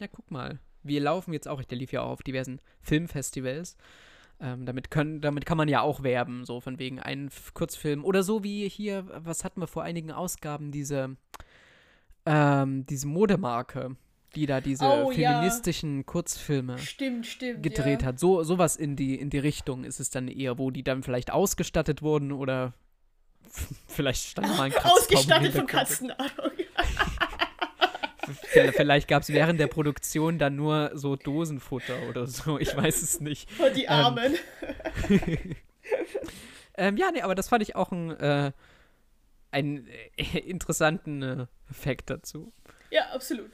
[0.00, 3.76] ja, guck mal, wir laufen jetzt auch, der lief ja auch auf diversen Filmfestivals.
[4.38, 8.04] Ähm, damit, können, damit kann man ja auch werben, so von wegen einen Kurzfilm.
[8.04, 11.16] Oder so wie hier, was hatten wir vor einigen Ausgaben, diese,
[12.26, 13.96] ähm, diese Modemarke,
[14.34, 15.32] die da diese Oh, ja.
[15.32, 17.62] feministischen Kurzfilme Stimmt, stimmt.
[17.62, 18.08] gedreht ja.
[18.08, 18.20] hat.
[18.20, 21.32] So sowas in die in die Richtung ist es dann eher, wo die dann vielleicht
[21.32, 22.74] ausgestattet wurden oder
[23.86, 26.16] vielleicht stand mal ein Ausgestattet von Hintergrund.
[28.72, 32.58] Vielleicht gab es während der Produktion dann nur so Dosenfutter oder so.
[32.58, 33.48] Ich weiß es nicht.
[33.58, 34.36] Oh, die Armen.
[36.76, 38.52] Ähm, ja, nee, aber das fand ich auch ein, äh,
[39.50, 42.52] einen äh, interessanten äh, Fakt dazu.
[42.90, 43.50] Ja, absolut.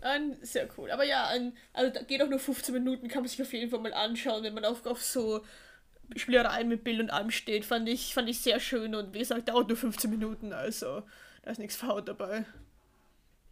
[0.00, 0.90] Ein, sehr cool.
[0.90, 3.70] Aber ja, ein, also da geht auch nur 15 Minuten, kann man sich auf jeden
[3.70, 5.44] Fall mal anschauen, wenn man auf, auf so
[6.16, 7.64] Spielereien mit Bild und allem steht.
[7.64, 11.02] Fand ich, fand ich sehr schön und wie gesagt, dauert nur 15 Minuten, also
[11.42, 12.44] da ist nichts faul dabei.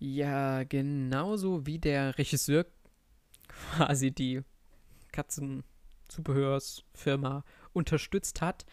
[0.01, 2.67] Ja, genauso wie der Regisseur
[3.77, 4.41] quasi die
[5.13, 7.45] Katzenzubehörsfirma
[7.75, 8.65] unterstützt hat,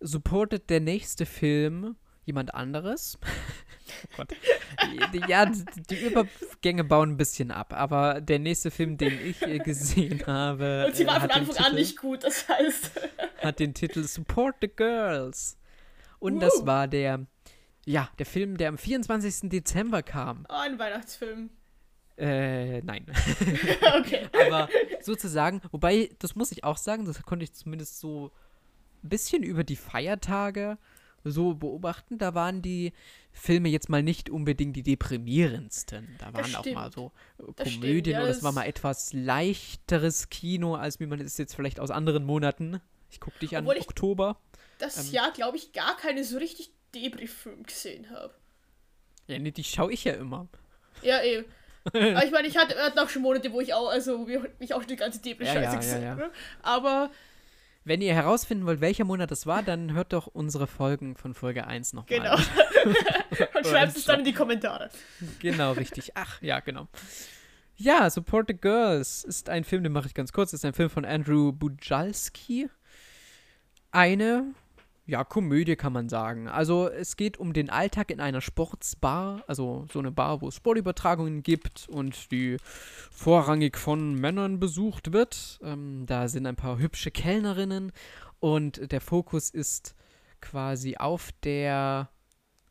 [0.00, 1.94] supportet der nächste Film
[2.24, 3.18] jemand anderes.
[4.12, 4.34] oh Gott.
[5.28, 10.26] Ja, die Übergänge bauen ein bisschen ab, aber der nächste Film, den ich äh, gesehen
[10.26, 12.90] habe, Und sie äh, war von Anfang an Titel, nicht gut, das heißt.
[13.38, 15.56] hat den Titel Support the Girls.
[16.18, 16.66] Und das Uh.
[16.66, 17.24] war der,
[17.86, 19.48] ja, der Film, der am 24.
[19.48, 20.44] Dezember kam.
[20.50, 21.48] Oh, ein Weihnachtsfilm.
[22.18, 23.06] Äh, nein.
[23.98, 24.26] okay.
[24.46, 24.68] Aber
[25.00, 28.32] sozusagen, wobei, das muss ich auch sagen, das konnte ich zumindest so
[29.04, 30.78] ein bisschen über die Feiertage
[31.24, 32.18] so beobachten.
[32.18, 32.92] Da waren die
[33.32, 36.08] Filme jetzt mal nicht unbedingt die deprimierendsten.
[36.18, 37.12] Da waren auch mal so
[37.56, 41.54] Das Komödien ja, oder es war mal etwas leichteres Kino, als wie man es jetzt
[41.54, 42.80] vielleicht aus anderen Monaten.
[43.10, 44.38] Ich guck dich an, Obwohl ich- Oktober.
[44.78, 45.12] Das Ähm.
[45.12, 46.70] Jahr, glaube ich, gar keine so richtig
[47.02, 48.34] Debris-Film gesehen habe.
[49.26, 50.48] Ja, nee, die schaue ich ja immer.
[51.02, 51.44] Ja, eh.
[51.86, 54.46] Aber ich meine, ich hatte, wir hatten auch schon Monate, wo ich auch, also, wo
[54.58, 56.10] ich auch schon die ganze Debris-Scheiße Ja, ja, gesehen ja.
[56.10, 56.30] habe.
[56.62, 57.10] Aber,
[57.84, 61.66] Wenn ihr herausfinden wollt, welcher Monat das war, dann hört doch unsere Folgen von Folge
[61.66, 62.18] 1 nochmal.
[62.18, 62.34] genau.
[63.56, 64.90] Und schreibt es dann in die Kommentare.
[65.40, 66.12] Genau, richtig.
[66.14, 66.88] Ach, ja, genau.
[67.76, 70.52] Ja, Support the Girls ist ein Film, den mache ich ganz kurz.
[70.52, 72.68] Ist ein Film von Andrew Bujalski.
[73.92, 74.54] Eine
[75.06, 76.48] ja, Komödie kann man sagen.
[76.48, 80.56] Also es geht um den Alltag in einer Sportsbar, also so eine Bar, wo es
[80.56, 82.56] Sportübertragungen gibt und die
[83.12, 85.60] vorrangig von Männern besucht wird.
[85.62, 87.92] Ähm, da sind ein paar hübsche Kellnerinnen
[88.40, 89.94] und der Fokus ist
[90.40, 92.10] quasi auf der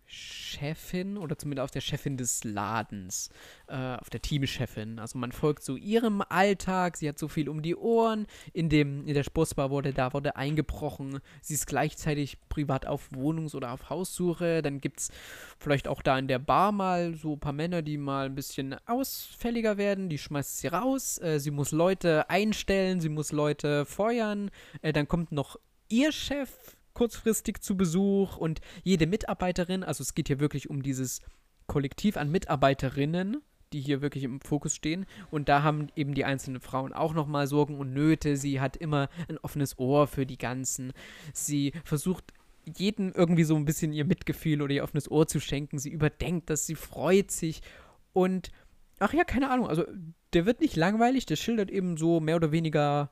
[0.08, 3.30] Chefin oder zumindest auf der Chefin des Ladens,
[3.68, 5.00] äh, auf der Teamchefin.
[5.00, 9.06] Also man folgt so ihrem Alltag, sie hat so viel um die Ohren, in, dem,
[9.08, 13.90] in der Sportsbar wurde, da wurde eingebrochen, sie ist gleichzeitig privat auf Wohnungs- oder auf
[13.90, 15.12] Haussuche, dann gibt es
[15.58, 18.76] vielleicht auch da in der Bar mal so ein paar Männer, die mal ein bisschen
[18.86, 24.52] ausfälliger werden, die schmeißt sie raus, äh, sie muss Leute einstellen, sie muss Leute feuern,
[24.82, 25.58] äh, dann kommt noch
[25.90, 31.22] ihr Chef kurzfristig zu Besuch und jede Mitarbeiterin, also es geht hier wirklich um dieses
[31.68, 33.42] Kollektiv an Mitarbeiterinnen,
[33.74, 35.06] die hier wirklich im Fokus stehen.
[35.30, 38.38] Und da haben eben die einzelnen Frauen auch nochmal Sorgen und Nöte.
[38.38, 40.94] Sie hat immer ein offenes Ohr für die ganzen.
[41.34, 42.34] Sie versucht
[42.78, 45.78] jedem irgendwie so ein bisschen ihr Mitgefühl oder ihr offenes Ohr zu schenken.
[45.78, 47.62] Sie überdenkt das, sie freut sich.
[48.14, 48.52] Und,
[49.00, 49.84] ach ja, keine Ahnung, also
[50.34, 53.12] der wird nicht langweilig, der schildert eben so mehr oder weniger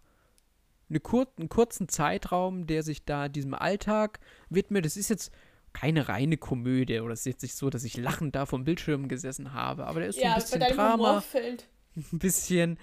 [0.94, 4.20] eine kur einen kurzen Zeitraum, der sich da diesem Alltag
[4.50, 4.86] widmet.
[4.86, 5.32] Das ist jetzt
[5.74, 9.08] keine reine Komödie oder es ist jetzt nicht so, dass ich lachend da vom Bildschirm
[9.08, 11.24] gesessen habe, aber der ist ja, so ein bisschen Drama,
[11.96, 12.78] ein bisschen,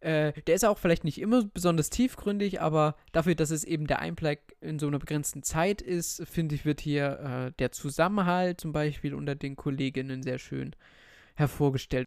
[0.00, 4.00] äh, der ist auch vielleicht nicht immer besonders tiefgründig, aber dafür, dass es eben der
[4.00, 8.72] Einblick in so einer begrenzten Zeit ist, finde ich, wird hier äh, der Zusammenhalt zum
[8.72, 10.76] Beispiel unter den Kolleginnen sehr schön
[11.36, 12.06] hervorgestellt.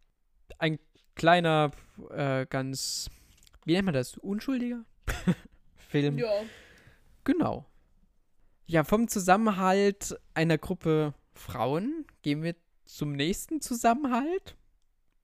[0.60, 0.78] Ein
[1.16, 1.72] kleiner,
[2.12, 3.10] äh, ganz,
[3.66, 4.86] wie nennt man das, unschuldiger
[5.90, 6.18] Film.
[6.18, 6.44] Ja.
[7.24, 7.66] Genau.
[8.66, 12.56] Ja, vom Zusammenhalt einer Gruppe Frauen gehen wir
[12.86, 14.56] zum nächsten Zusammenhalt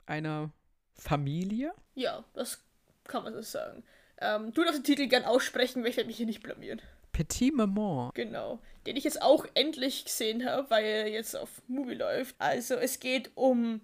[0.06, 0.52] einer
[0.96, 1.74] Familie.
[1.96, 2.64] Ja, das
[3.06, 3.84] kann man so sagen.
[4.20, 6.82] Ähm, du darfst den Titel gern aussprechen, weil ich werde mich hier nicht blamieren.
[7.12, 8.12] Petit Maman.
[8.14, 8.60] Genau.
[8.86, 12.36] Den ich jetzt auch endlich gesehen habe, weil er jetzt auf Movie läuft.
[12.40, 13.82] Also es geht um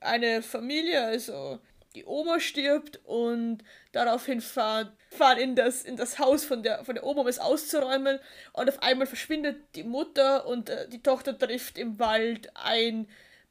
[0.00, 1.60] eine Familie, also
[1.94, 3.58] die Oma stirbt und
[3.92, 7.38] daraufhin fahren, fahren in, das, in das Haus von der, von der Oma, um es
[7.38, 8.18] auszuräumen.
[8.52, 13.08] Und auf einmal verschwindet die Mutter und äh, die Tochter trifft im Wald ein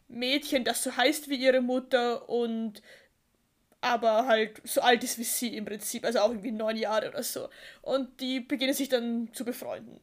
[0.07, 2.81] Mädchen, das so heißt wie ihre Mutter und
[3.83, 7.23] aber halt so alt ist wie sie im Prinzip, also auch irgendwie neun Jahre oder
[7.23, 7.49] so.
[7.81, 9.99] Und die beginnen sich dann zu befreunden.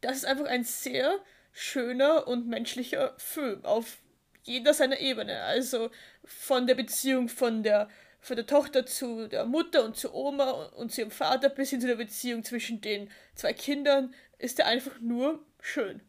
[0.00, 1.18] Das ist einfach ein sehr
[1.52, 3.98] schöner und menschlicher Film auf
[4.46, 5.42] jeder seiner Ebene.
[5.42, 5.90] Also
[6.24, 7.88] von der Beziehung von der,
[8.20, 11.80] von der Tochter zu der Mutter und zu Oma und zu ihrem Vater bis hin
[11.80, 16.00] zu der Beziehung zwischen den zwei Kindern ist er einfach nur schön.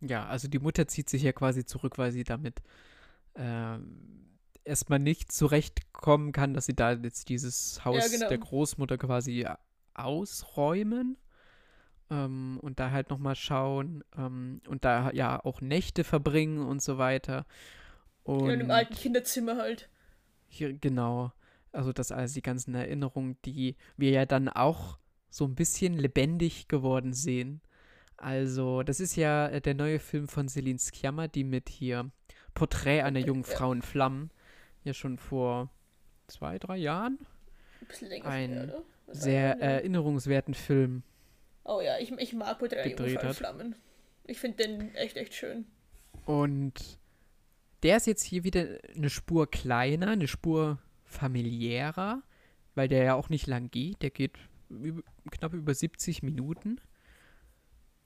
[0.00, 2.60] Ja, also die Mutter zieht sich ja quasi zurück, weil sie damit
[3.36, 8.28] ähm, erstmal nicht zurechtkommen kann, dass sie da jetzt dieses Haus ja, genau.
[8.28, 9.46] der Großmutter quasi
[9.94, 11.16] ausräumen
[12.10, 16.98] ähm, und da halt nochmal schauen ähm, und da ja auch Nächte verbringen und so
[16.98, 17.46] weiter.
[18.22, 19.88] Und in einem alten Kinderzimmer halt.
[20.48, 21.32] Hier, genau.
[21.72, 24.98] Also das alles, die ganzen Erinnerungen, die wir ja dann auch
[25.28, 27.60] so ein bisschen lebendig geworden sehen.
[28.16, 32.10] Also, das ist ja äh, der neue Film von Celine Sciamma, die mit hier
[32.54, 34.30] Porträt einer jungen Frau in Flammen
[34.84, 35.70] ja schon vor
[36.28, 37.18] zwei, drei Jahren
[37.80, 38.72] ein bisschen länger einen
[39.08, 41.02] sehr erinnerungswerten Film
[41.64, 43.74] Oh ja, ich, ich mag Porträt der Flammen.
[44.24, 45.66] Ich finde den echt, echt schön.
[46.26, 46.98] Und
[47.82, 52.22] der ist jetzt hier wieder eine Spur kleiner, eine Spur familiärer,
[52.74, 54.02] weil der ja auch nicht lang geht.
[54.02, 54.32] Der geht
[55.30, 56.80] knapp über 70 Minuten.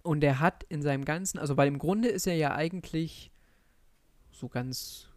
[0.02, 3.30] Und er hat in seinem ganzen, also weil im Grunde ist er ja eigentlich
[4.30, 5.08] so ganz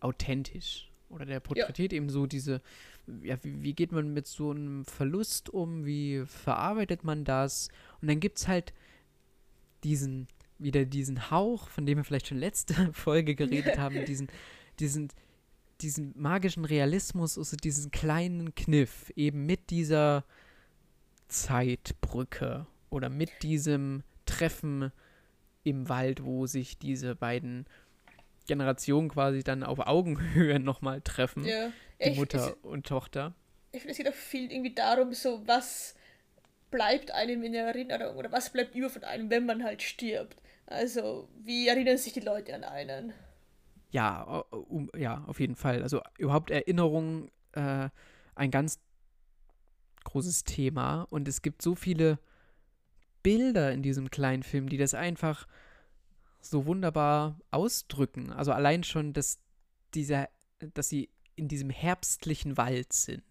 [0.00, 0.90] authentisch.
[1.08, 1.96] Oder der porträtiert ja.
[1.96, 2.62] eben so diese,
[3.22, 5.84] ja, wie, wie, geht man mit so einem Verlust um?
[5.84, 7.68] Wie verarbeitet man das?
[8.00, 8.72] Und dann gibt es halt
[9.84, 14.28] diesen, wieder diesen Hauch, von dem wir vielleicht schon letzte Folge geredet haben, diesen,
[14.78, 15.08] diesen,
[15.80, 20.24] diesen magischen Realismus, also diesen kleinen Kniff, eben mit dieser
[21.28, 24.92] Zeitbrücke oder mit diesem Treffen
[25.64, 27.66] im Wald, wo sich diese beiden
[28.50, 31.44] Generationen quasi dann auf Augenhöhe nochmal treffen.
[31.44, 31.70] Ja.
[32.02, 33.32] Die ich, Mutter ich, und Tochter.
[33.70, 35.94] Ich finde, es geht auch viel irgendwie darum, so was
[36.72, 40.36] bleibt einem in Erinnerung oder was bleibt über von einem, wenn man halt stirbt.
[40.66, 43.12] Also, wie erinnern sich die Leute an einen?
[43.92, 45.82] Ja, um, ja, auf jeden Fall.
[45.82, 47.88] Also überhaupt Erinnerung äh,
[48.34, 48.80] ein ganz
[50.04, 52.18] großes Thema und es gibt so viele
[53.22, 55.46] Bilder in diesem kleinen Film, die das einfach
[56.40, 58.32] so wunderbar ausdrücken.
[58.32, 59.38] Also allein schon, dass
[59.94, 60.28] dieser,
[60.74, 63.24] dass sie in diesem herbstlichen Wald sind.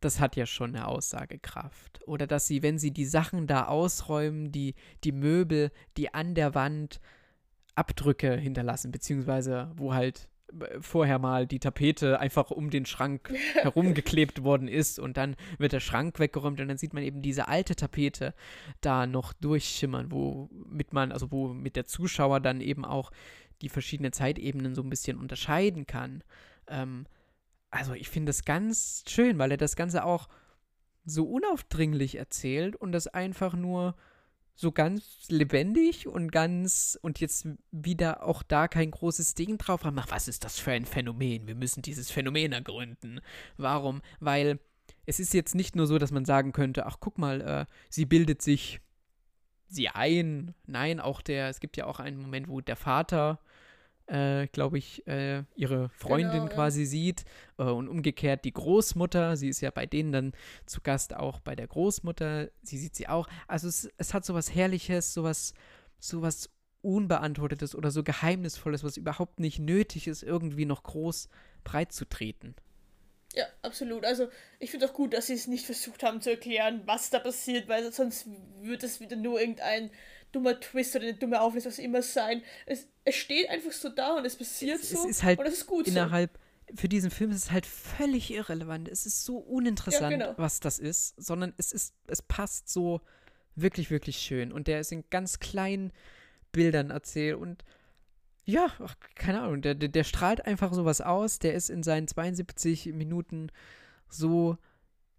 [0.00, 2.06] das hat ja schon eine Aussagekraft.
[2.06, 6.54] Oder dass sie, wenn sie die Sachen da ausräumen, die, die Möbel, die an der
[6.54, 7.00] Wand
[7.74, 10.28] Abdrücke hinterlassen, beziehungsweise wo halt
[10.80, 15.80] vorher mal die Tapete einfach um den Schrank herumgeklebt worden ist und dann wird der
[15.80, 18.34] Schrank weggeräumt und dann sieht man eben diese alte Tapete
[18.80, 23.10] da noch durchschimmern, womit man, also wo mit der Zuschauer dann eben auch
[23.60, 26.22] die verschiedenen Zeitebenen so ein bisschen unterscheiden kann.
[26.68, 27.06] Ähm,
[27.70, 30.28] also ich finde das ganz schön, weil er das Ganze auch
[31.04, 33.94] so unaufdringlich erzählt und das einfach nur
[34.60, 39.96] so ganz lebendig und ganz und jetzt wieder auch da kein großes Ding drauf haben.
[40.00, 41.46] Ach, was ist das für ein Phänomen?
[41.46, 43.20] Wir müssen dieses Phänomen ergründen.
[43.56, 44.02] Warum?
[44.18, 44.58] Weil
[45.06, 48.04] es ist jetzt nicht nur so, dass man sagen könnte, ach guck mal, äh, sie
[48.04, 48.80] bildet sich
[49.68, 50.56] sie ein.
[50.66, 53.38] Nein, auch der, es gibt ja auch einen Moment, wo der Vater
[54.08, 56.86] äh, glaube ich, äh, ihre Freundin genau, quasi ja.
[56.86, 57.24] sieht.
[57.58, 60.32] Äh, und umgekehrt die Großmutter, sie ist ja bei denen dann
[60.66, 63.28] zu Gast auch bei der Großmutter, sie sieht sie auch.
[63.46, 65.54] Also es, es hat sowas Herrliches, sowas,
[65.98, 66.50] sowas
[66.80, 71.28] Unbeantwortetes oder so Geheimnisvolles, was überhaupt nicht nötig ist, irgendwie noch groß
[71.64, 72.54] breit zu treten.
[73.34, 74.04] Ja, absolut.
[74.04, 74.28] Also
[74.58, 77.68] ich finde auch gut, dass sie es nicht versucht haben zu erklären, was da passiert,
[77.68, 78.26] weil sonst
[78.60, 79.90] würde es wieder nur irgendein
[80.32, 82.42] dummer Twist oder eine dumme Auflösung, was immer sein.
[82.66, 84.98] Es, es steht einfach so da und es passiert es, so.
[85.04, 86.76] Es ist halt und es ist gut innerhalb, so.
[86.76, 88.88] für diesen Film ist es halt völlig irrelevant.
[88.88, 90.34] Es ist so uninteressant, ja, genau.
[90.36, 93.00] was das ist, sondern es ist, es passt so
[93.54, 94.52] wirklich, wirklich schön.
[94.52, 95.92] Und der ist in ganz kleinen
[96.52, 97.64] Bildern erzählt und
[98.44, 101.38] ja, ach, keine Ahnung, der, der, der strahlt einfach sowas aus.
[101.38, 103.52] Der ist in seinen 72 Minuten
[104.08, 104.56] so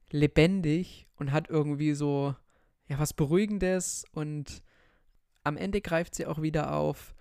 [0.09, 2.35] lebendig und hat irgendwie so,
[2.87, 4.63] ja, was Beruhigendes und
[5.49, 7.13] am Ende greift sie auch wieder auf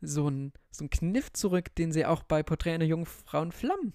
[0.00, 3.92] so einen so Kniff zurück, den sie auch bei Porträt einer Jungfrau in Flammen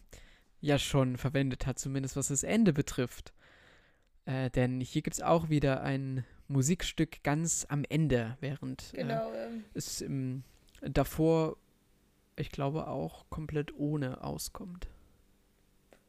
[0.62, 3.34] ja schon verwendet hat, zumindest was das Ende betrifft.
[4.26, 9.32] Äh, denn hier gibt es auch wieder ein Musikstück ganz am Ende, während äh, genau,
[9.32, 10.44] äh, es im,
[10.82, 11.58] davor,
[12.36, 14.88] ich glaube, auch komplett ohne auskommt.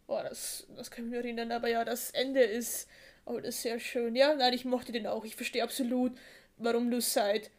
[0.06, 2.88] Boah, das, das kann ich mir erinnern, aber ja, das Ende ist,
[3.26, 4.16] oh, das ist sehr schön.
[4.16, 5.24] Ja, nein, ich mochte den auch.
[5.24, 6.12] Ich verstehe absolut,
[6.56, 7.50] warum du seit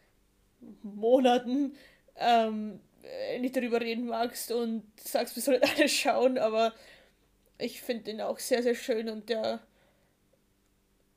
[0.82, 1.74] Monaten
[2.16, 2.80] ähm,
[3.40, 6.74] nicht darüber reden magst und sagst, wir sollen alle schauen, aber
[7.58, 9.60] ich finde den auch sehr, sehr schön und der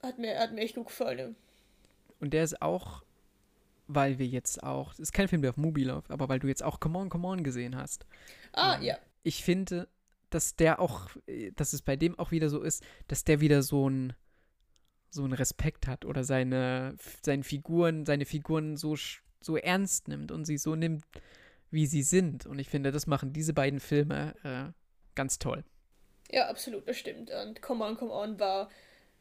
[0.01, 1.35] hat mir, hat mir echt gut gefallen.
[2.19, 3.03] Und der ist auch,
[3.87, 6.47] weil wir jetzt auch, das ist kein Film, der auf Mubi läuft, aber weil du
[6.47, 8.05] jetzt auch Come On, Come On gesehen hast.
[8.53, 8.97] Ah, ähm, ja.
[9.23, 9.87] Ich finde,
[10.29, 11.09] dass der auch,
[11.55, 14.13] dass es bei dem auch wieder so ist, dass der wieder so ein
[15.09, 18.95] so einen Respekt hat oder seine, seine Figuren, seine Figuren so
[19.43, 21.05] so ernst nimmt und sie so nimmt,
[21.71, 22.45] wie sie sind.
[22.45, 24.71] Und ich finde, das machen diese beiden Filme äh,
[25.15, 25.63] ganz toll.
[26.31, 27.31] Ja, absolut, das stimmt.
[27.31, 28.69] Und Come On, Come On war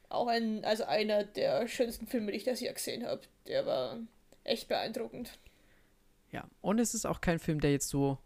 [0.08, 3.22] auch ein, also einer der schönsten Filme, die ich das Jahr gesehen habe.
[3.46, 3.98] Der war
[4.44, 5.38] echt beeindruckend.
[6.30, 8.18] Ja, und es ist auch kein Film, der jetzt so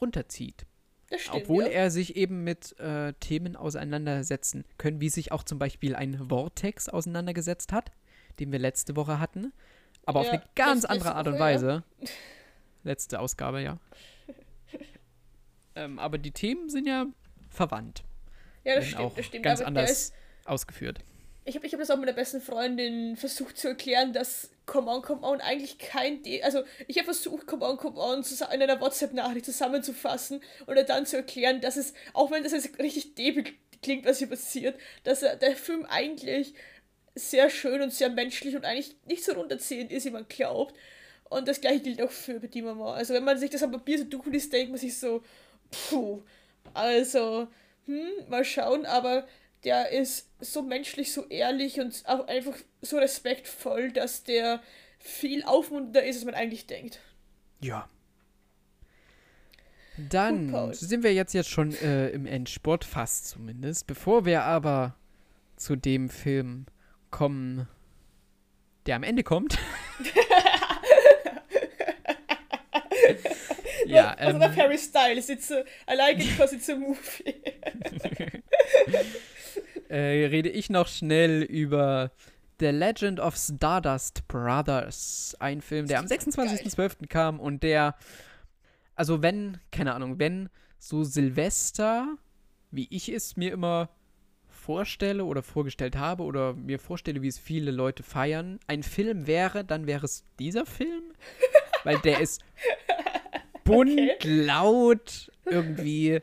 [0.00, 0.66] runterzieht.
[1.10, 1.70] Das stimmt, Obwohl ja.
[1.70, 6.88] er sich eben mit äh, Themen auseinandersetzen können, wie sich auch zum Beispiel ein Vortex
[6.88, 7.92] auseinandergesetzt hat,
[8.40, 9.52] den wir letzte Woche hatten
[10.06, 11.84] aber ja, auf eine ganz andere Art und Weise.
[12.00, 12.08] Ja.
[12.84, 13.78] Letzte Ausgabe, ja.
[15.74, 17.06] ähm, aber die Themen sind ja
[17.48, 18.04] verwandt.
[18.64, 19.44] Ja, das stimmt, das stimmt.
[19.44, 21.00] Ganz aber anders ist, ausgeführt.
[21.46, 25.02] Ich habe ich hab das auch meiner besten Freundin versucht zu erklären, dass Come On,
[25.02, 26.22] Come On eigentlich kein.
[26.22, 31.04] De also, ich habe versucht, Come On, Come On in einer WhatsApp-Nachricht zusammenzufassen und dann
[31.04, 33.52] zu erklären, dass es, auch wenn das jetzt richtig debüt
[33.82, 36.54] klingt, was hier passiert, dass er, der Film eigentlich
[37.14, 40.74] sehr schön und sehr menschlich und eigentlich nicht so runterziehend ist, wie man glaubt.
[41.30, 42.94] Und das gleiche gilt auch für Petit Maman.
[42.94, 45.22] Also wenn man sich das am Papier so durchliest, denkt man sich so,
[45.70, 46.22] puh,
[46.72, 47.48] also,
[47.86, 49.26] hm, mal schauen, aber
[49.64, 54.62] der ist so menschlich, so ehrlich und auch einfach so respektvoll, dass der
[54.98, 57.00] viel aufmunternder ist, als man eigentlich denkt.
[57.60, 57.88] Ja.
[59.96, 63.86] Dann Gut, sind wir jetzt jetzt schon äh, im Endsport, fast zumindest.
[63.86, 64.96] Bevor wir aber
[65.56, 66.66] zu dem Film
[67.14, 67.66] kommen,
[68.86, 69.56] der am Ende kommt.
[73.86, 77.40] ja, also ähm, der Harry Styles, it's a, I like it because it's a movie.
[79.88, 82.10] äh, rede ich noch schnell über
[82.58, 85.36] The Legend of Stardust Brothers.
[85.38, 87.06] Ein Film, der am 26.12.
[87.06, 87.94] kam und der,
[88.96, 90.48] also wenn, keine Ahnung, wenn
[90.78, 92.16] so Silvester,
[92.72, 93.88] wie ich es mir immer
[94.64, 99.64] vorstelle oder vorgestellt habe oder mir vorstelle, wie es viele Leute feiern, ein Film wäre,
[99.64, 101.02] dann wäre es dieser Film.
[101.84, 102.42] Weil der ist
[103.64, 104.44] bunt, okay.
[104.44, 106.12] laut, irgendwie.
[106.12, 106.22] Äh,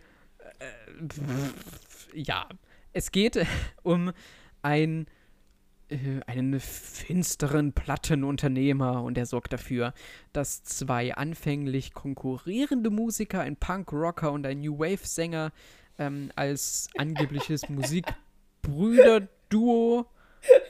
[2.13, 2.47] ja.
[2.93, 3.45] Es geht
[3.83, 4.11] um
[4.63, 5.05] ein,
[5.89, 9.93] äh, einen finsteren Plattenunternehmer und er sorgt dafür,
[10.33, 15.51] dass zwei anfänglich konkurrierende Musiker, ein Punk-Rocker und ein New Wave-Sänger,
[15.99, 17.69] ähm, als angebliches
[18.68, 20.05] Musikbrüder-Duo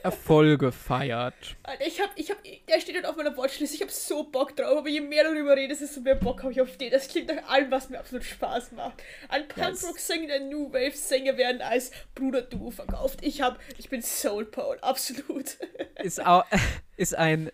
[0.03, 1.55] Erfolge feiert.
[1.85, 3.73] Ich hab, ich hab, der steht halt auf meiner Watchlist.
[3.73, 6.59] Ich hab so Bock drauf, aber je mehr darüber rede, desto mehr Bock habe ich
[6.59, 6.91] auf den.
[6.91, 9.01] Das klingt nach allem, was mir absolut Spaß macht.
[9.29, 13.19] Ein Punkrock-Sänger, der New Wave-Sänger werden als Bruder-Duo verkauft.
[13.21, 15.57] Ich hab, ich bin Soul Paul, absolut.
[16.03, 16.43] Ist auch,
[16.97, 17.49] ist ein,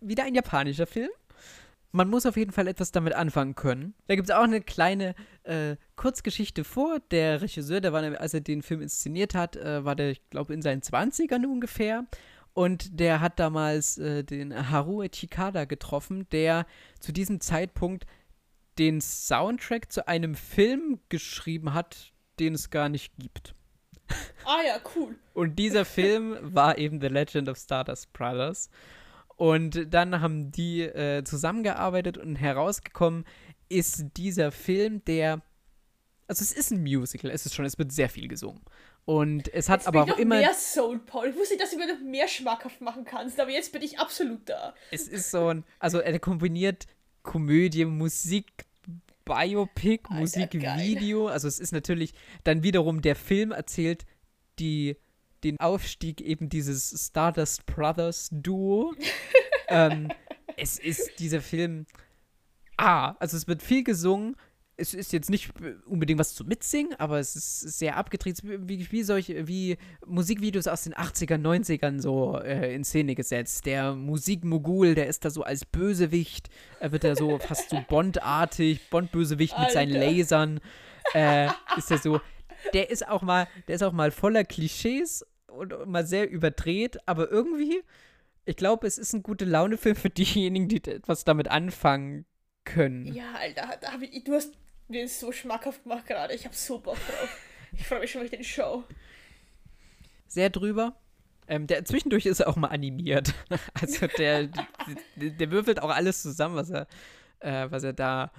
[0.00, 1.10] wieder ein japanischer Film
[1.92, 3.94] man muss auf jeden Fall etwas damit anfangen können.
[4.06, 5.14] Da gibt es auch eine kleine
[5.44, 6.98] äh, Kurzgeschichte vor.
[7.10, 10.52] Der Regisseur, der war, als er den Film inszeniert hat, äh, war der, ich glaube,
[10.54, 12.04] in seinen 20ern ungefähr.
[12.52, 16.66] Und der hat damals äh, den Haruo Chikada getroffen, der
[17.00, 18.06] zu diesem Zeitpunkt
[18.78, 23.54] den Soundtrack zu einem Film geschrieben hat, den es gar nicht gibt.
[24.44, 25.16] Ah ja, cool.
[25.34, 28.70] Und dieser Film war eben The Legend of Stardust Brothers.
[29.36, 33.24] Und dann haben die äh, zusammengearbeitet und herausgekommen
[33.68, 35.42] ist dieser Film, der.
[36.28, 38.62] Also es ist ein Musical, es ist schon, es wird sehr viel gesungen.
[39.04, 40.38] Und es hat jetzt aber bin auch immer.
[40.38, 41.28] mehr Soul Paul.
[41.28, 44.00] Ich wusste nicht, dass du mir noch mehr schmackhaft machen kannst, aber jetzt bin ich
[44.00, 44.74] absolut da.
[44.90, 45.64] Es ist so ein.
[45.78, 46.86] Also er kombiniert
[47.22, 48.64] Komödie, Musik,
[49.24, 51.28] Biopic, Musikvideo.
[51.28, 54.06] Also es ist natürlich dann wiederum der Film erzählt
[54.58, 54.96] die
[55.46, 58.94] den Aufstieg eben dieses Stardust Brothers Duo.
[59.68, 60.08] ähm,
[60.56, 61.86] es ist dieser Film.
[62.76, 64.36] Ah, also es wird viel gesungen.
[64.78, 65.52] Es ist jetzt nicht
[65.86, 70.82] unbedingt was zu mitsingen, aber es ist sehr abgedreht, wie, wie solche, wie Musikvideos aus
[70.82, 73.64] den 80ern, 90ern so äh, in Szene gesetzt.
[73.64, 78.90] Der Musikmogul, der ist da so als Bösewicht, er wird da so fast so Bond-artig,
[78.90, 80.60] Bond-Bösewicht mit seinen Lasern.
[81.14, 82.20] Äh, ist er so,
[82.74, 85.24] der ist auch mal, der ist auch mal voller Klischees
[85.56, 87.82] und mal sehr überdreht, aber irgendwie,
[88.44, 92.26] ich glaube, es ist ein gute Laune-Film für diejenigen, die etwas damit anfangen
[92.64, 93.06] können.
[93.14, 94.52] Ja, Alter, da ich, du hast
[94.88, 96.34] mir so schmackhaft gemacht gerade.
[96.34, 97.38] Ich habe so Bock drauf.
[97.72, 98.84] Ich freue mich schon auf den Show.
[100.28, 100.96] Sehr drüber.
[101.48, 103.34] Ähm, der zwischendurch ist er auch mal animiert.
[103.74, 104.48] Also der,
[105.16, 106.86] der, der, würfelt auch alles zusammen, was er,
[107.40, 108.32] äh, was er da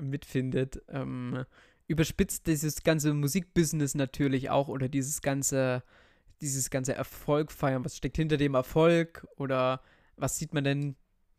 [0.00, 0.82] mitfindet.
[0.88, 1.44] Ähm,
[1.88, 5.82] überspitzt dieses ganze Musikbusiness natürlich auch oder dieses ganze
[6.42, 7.84] dieses ganze Erfolg feiern.
[7.84, 9.26] Was steckt hinter dem Erfolg?
[9.36, 9.80] Oder
[10.16, 10.96] was sieht man denn?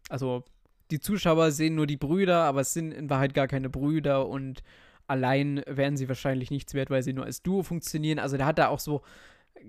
[0.10, 0.44] Also,
[0.90, 4.64] die Zuschauer sehen nur die Brüder, aber es sind in Wahrheit gar keine Brüder und
[5.08, 8.20] allein wären sie wahrscheinlich nichts wert, weil sie nur als Duo funktionieren.
[8.20, 9.02] Also, da hat er auch so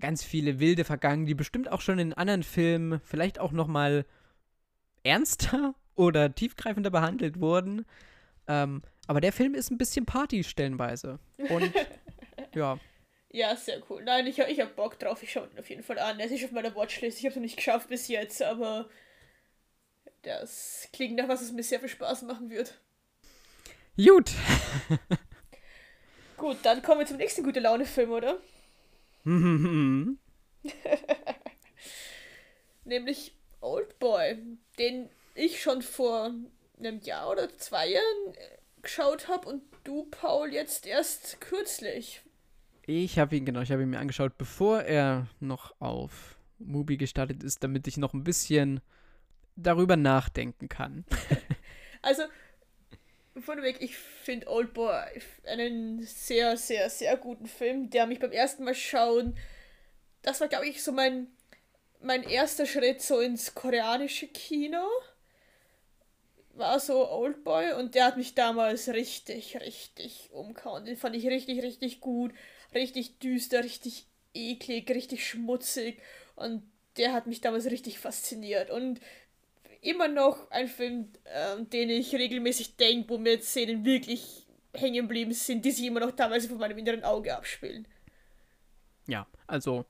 [0.01, 4.07] ganz viele wilde Vergangen, die bestimmt auch schon in anderen Filmen vielleicht auch noch mal
[5.03, 7.85] ernster oder tiefgreifender behandelt wurden.
[8.47, 11.18] Ähm, aber der Film ist ein bisschen Party stellenweise.
[11.49, 11.72] Und
[12.55, 12.78] ja,
[13.35, 14.05] ja, sehr cool.
[14.05, 15.20] Nein, ich, ich hab Bock drauf.
[15.24, 16.20] Ich schaue ihn auf jeden Fall an.
[16.20, 17.18] Er ist auf meiner Watchlist.
[17.18, 18.89] Ich habe es noch nicht geschafft bis jetzt, aber
[20.22, 22.80] das klingt nach was, was mir sehr viel Spaß machen wird.
[23.97, 24.30] Gut.
[26.37, 28.39] Gut, dann kommen wir zum nächsten gute Laune-Film, oder?
[32.85, 34.39] Nämlich Old Boy,
[34.78, 36.32] den ich schon vor
[36.78, 38.37] einem Jahr oder zwei Jahren
[38.80, 42.22] geschaut habe und du, Paul, jetzt erst kürzlich.
[42.87, 47.43] Ich habe ihn, genau, ich habe ihn mir angeschaut, bevor er noch auf Mubi gestartet
[47.43, 48.80] ist, damit ich noch ein bisschen
[49.57, 51.07] darüber nachdenken kann.
[52.03, 52.24] also,
[53.41, 58.64] vorneweg, ich finde Old Boy einen sehr, sehr, sehr guten Film, der mich beim ersten
[58.64, 59.35] Mal schauen,
[60.20, 61.28] das war, glaube ich, so mein,
[62.03, 64.85] mein erster Schritt so ins koreanische Kino.
[66.53, 70.85] War so Old Boy und der hat mich damals richtig, richtig umgehauen.
[70.85, 72.32] Den fand ich richtig, richtig gut
[72.74, 76.00] richtig düster, richtig eklig, richtig schmutzig
[76.36, 76.62] und
[76.96, 79.00] der hat mich damals richtig fasziniert und
[79.80, 85.32] immer noch ein Film, äh, den ich regelmäßig denke, wo mir Szenen wirklich hängen geblieben
[85.32, 87.86] sind, die sich immer noch teilweise vor meinem inneren Auge abspielen.
[89.06, 89.84] Ja, also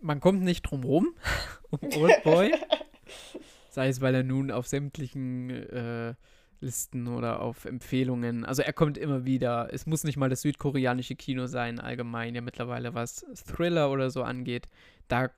[0.00, 1.14] man kommt nicht drum rum
[1.70, 2.54] um Oldboy.
[3.70, 6.14] Sei es, weil er nun auf sämtlichen äh,
[6.60, 8.44] Listen oder auf Empfehlungen.
[8.44, 9.68] Also er kommt immer wieder.
[9.72, 14.22] Es muss nicht mal das südkoreanische Kino sein, allgemein ja mittlerweile, was Thriller oder so
[14.22, 14.66] angeht.
[15.08, 15.30] Da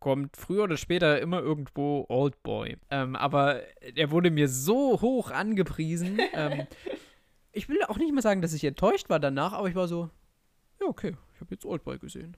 [0.00, 2.76] kommt früher oder später immer irgendwo Old Boy.
[2.90, 3.62] Ähm, aber
[3.94, 6.18] er wurde mir so hoch angepriesen.
[6.34, 6.66] ähm,
[7.52, 10.10] ich will auch nicht mal sagen, dass ich enttäuscht war danach, aber ich war so,
[10.80, 12.36] ja, okay, ich habe jetzt Old Boy gesehen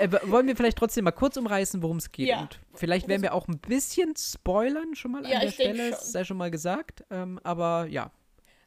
[0.00, 2.28] äh, wollen wir vielleicht trotzdem mal kurz umreißen, worum es geht?
[2.28, 2.42] Ja.
[2.42, 5.98] Und vielleicht werden wir auch ein bisschen spoilern, schon mal ja, an der Stelle, schon.
[6.00, 7.04] sei schon mal gesagt.
[7.10, 8.10] Ähm, aber ja.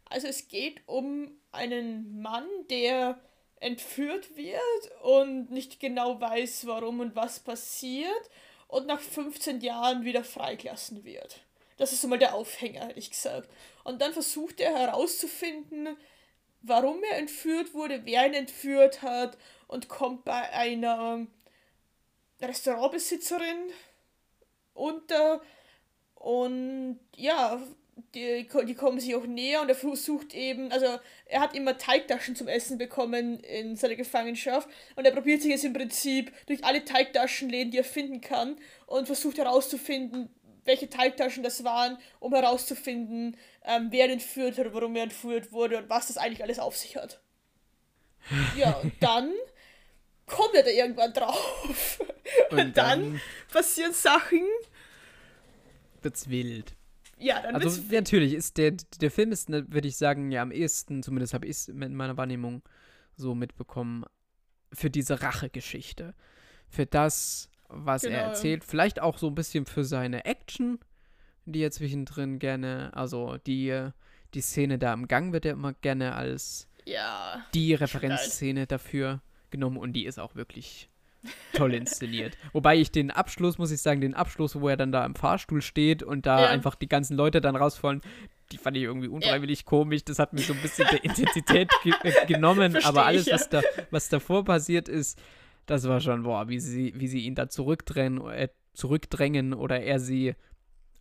[0.09, 3.19] Also es geht um einen Mann, der
[3.59, 8.30] entführt wird und nicht genau weiß, warum und was passiert
[8.67, 11.41] und nach 15 Jahren wieder freigelassen wird.
[11.78, 13.49] Das ist so mal der Aufhänger, hätte ich gesagt.
[13.84, 15.95] Und dann versucht er herauszufinden,
[16.61, 19.38] warum er entführt wurde, wer ihn entführt hat
[19.68, 21.28] und kommt bei einer
[22.41, 23.72] Restaurantbesitzerin
[24.74, 25.41] unter
[26.15, 27.61] und ja,
[28.13, 30.86] die, die kommen sich auch näher und er versucht eben, also
[31.26, 35.65] er hat immer Teigtaschen zum Essen bekommen in seiner Gefangenschaft und er probiert sich jetzt
[35.65, 40.30] im Prinzip durch alle Teigtaschenläden, die er finden kann und versucht herauszufinden,
[40.65, 45.89] welche Teigtaschen das waren, um herauszufinden, ähm, wer entführt hat, warum er entführt wurde und
[45.89, 47.22] was das eigentlich alles auf sich hat.
[48.57, 49.32] Ja, und dann
[50.28, 51.99] kommt er da irgendwann drauf.
[52.51, 53.21] Und, und dann, dann
[53.51, 54.43] passieren Sachen.
[56.01, 56.75] Wird's wild.
[57.17, 60.51] Ja, dann Also natürlich ist der, der Film ist, ne, würde ich sagen, ja am
[60.51, 62.61] ehesten, zumindest habe ich es in meiner Wahrnehmung
[63.15, 64.05] so mitbekommen,
[64.71, 66.13] für diese Rachegeschichte.
[66.69, 68.15] Für das, was genau.
[68.15, 68.63] er erzählt.
[68.63, 70.80] Vielleicht auch so ein bisschen für seine Action,
[71.45, 73.89] die er zwischendrin gerne, also die,
[74.34, 79.21] die Szene da im Gang wird ja immer gerne als ja, die Referenzszene dafür
[79.51, 80.89] genommen und die ist auch wirklich
[81.53, 82.37] toll inszeniert.
[82.53, 85.61] Wobei ich den Abschluss, muss ich sagen, den Abschluss, wo er dann da im Fahrstuhl
[85.61, 86.49] steht und da ja.
[86.49, 88.01] einfach die ganzen Leute dann rausfallen,
[88.51, 89.65] die fand ich irgendwie unfreiwillig ja.
[89.65, 90.03] komisch.
[90.05, 92.71] Das hat mir so ein bisschen der Intensität ge äh, genommen.
[92.71, 93.35] Versteh aber alles, ich, ja.
[93.35, 95.19] was, da, was davor passiert ist,
[95.65, 99.99] das war schon, boah, wie sie, wie sie ihn da zurückdrängen, äh, zurückdrängen oder er
[99.99, 100.35] sie,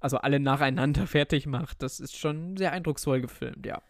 [0.01, 1.83] also alle nacheinander fertig macht.
[1.83, 3.81] Das ist schon sehr eindrucksvoll gefilmt, ja.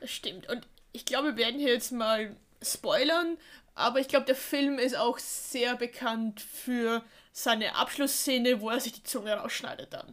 [0.00, 0.48] Das stimmt.
[0.50, 3.36] Und ich glaube, wir werden hier jetzt mal spoilern,
[3.74, 7.02] aber ich glaube, der Film ist auch sehr bekannt für
[7.32, 10.12] seine Abschlussszene, wo er sich die Zunge rausschneidet dann.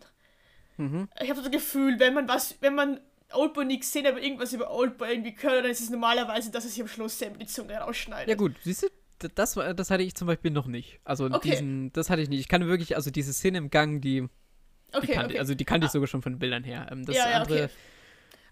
[0.78, 1.10] Mhm.
[1.22, 3.02] Ich habe das Gefühl, wenn man was, wenn man
[3.34, 6.70] Oldboy nicht gesehen aber irgendwas über Oldboy irgendwie gehört, dann ist es normalerweise, dass er
[6.70, 8.30] sich am Schluss selber die Zunge rausschneidet.
[8.30, 11.02] Ja gut, siehst du, das, das hatte ich zum Beispiel noch nicht.
[11.04, 11.52] Also okay.
[11.52, 12.40] diesen, das hatte ich nicht.
[12.40, 14.22] Ich kann wirklich, also diese Szene im Gang, die,
[14.94, 15.40] okay, die kannte, okay.
[15.40, 15.94] also die kannte ich ah.
[15.94, 16.88] sogar schon von Bildern her.
[16.90, 17.70] Ähm, das ja, ja, andere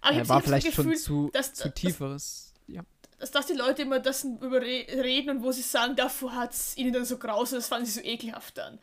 [0.02, 2.52] äh, war vielleicht Gefühl, schon zu, dass, zu tieferes.
[2.66, 2.82] Das, ja
[3.18, 6.92] dass, dass die Leute immer das überreden und wo sie sagen, davor hat es ihnen
[6.92, 8.78] dann so grausam, das fanden sie so ekelhaft dann.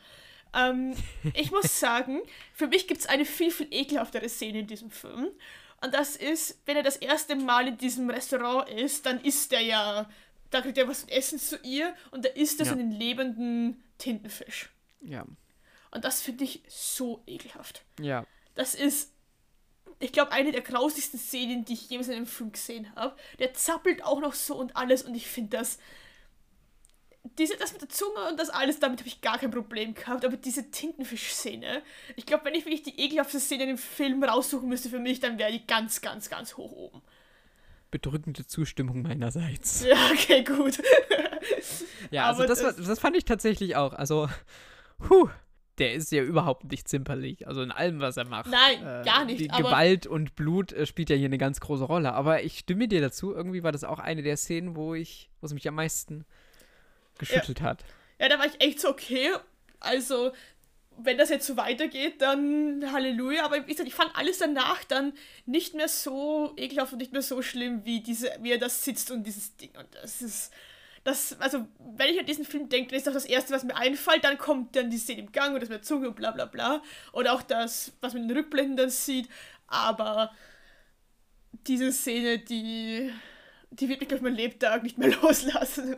[0.54, 0.96] Ähm,
[1.34, 2.22] ich muss sagen,
[2.54, 5.30] für mich gibt es eine viel, viel ekelhaftere Szene in diesem Film.
[5.82, 9.62] Und das ist, wenn er das erste Mal in diesem Restaurant ist, dann isst er
[9.62, 10.10] ja,
[10.50, 12.72] da kriegt er was zu essen zu ihr und da isst er ja.
[12.74, 14.70] so einen lebenden Tintenfisch.
[15.02, 15.26] Ja.
[15.92, 17.84] Und das finde ich so ekelhaft.
[18.00, 18.26] Ja.
[18.56, 19.12] Das ist
[20.00, 23.16] ich glaube, eine der grausigsten Szenen, die ich jemals in einem Film gesehen habe.
[23.40, 25.80] Der zappelt auch noch so und alles und ich finde das.
[27.40, 30.24] Diese, das mit der Zunge und das alles, damit habe ich gar kein Problem gehabt.
[30.24, 31.82] Aber diese Tintenfisch-Szene,
[32.16, 35.22] ich glaube, wenn ich wirklich die ekelhafte Szene in dem Film raussuchen müsste für mich,
[35.22, 37.02] dann wäre die ganz, ganz, ganz hoch oben.
[37.90, 39.84] Bedrückende Zustimmung meinerseits.
[39.88, 40.80] Ja, okay, gut.
[42.12, 43.94] ja, also das, das, das fand ich tatsächlich auch.
[43.94, 44.30] Also,
[45.00, 45.28] puh
[45.78, 47.48] der ist ja überhaupt nicht zimperlich.
[47.48, 48.48] Also in allem, was er macht.
[48.48, 49.40] Nein, äh, gar nicht.
[49.40, 52.14] Die Gewalt und Blut äh, spielt ja hier eine ganz große Rolle.
[52.14, 53.34] Aber ich stimme dir dazu.
[53.34, 56.26] Irgendwie war das auch eine der Szenen, wo ich, wo es mich am meisten
[57.18, 57.66] geschüttelt ja.
[57.66, 57.84] hat.
[58.20, 59.32] Ja, da war ich echt so okay.
[59.82, 60.32] Also,
[60.98, 63.44] wenn das jetzt so weitergeht, dann Halleluja.
[63.44, 65.14] Aber wie gesagt, ich fand alles danach dann
[65.46, 69.12] nicht mehr so ekelhaft und nicht mehr so schlimm, wie diese, wie er da sitzt
[69.12, 69.72] und dieses Ding.
[69.78, 70.54] Und das ist
[71.06, 73.76] das, also, wenn ich an diesen Film denke, dann ist das das Erste, was mir
[73.76, 74.24] einfällt.
[74.24, 76.46] Dann kommt dann die Szene im Gang und das mit der Zunge und bla bla
[76.46, 76.82] bla.
[77.14, 79.30] Oder auch das, was man in den Rückblenden dann sieht.
[79.68, 80.32] Aber
[81.68, 83.12] diese Szene, die,
[83.70, 85.98] die wird mich auf meinen Lebtag nicht mehr loslassen.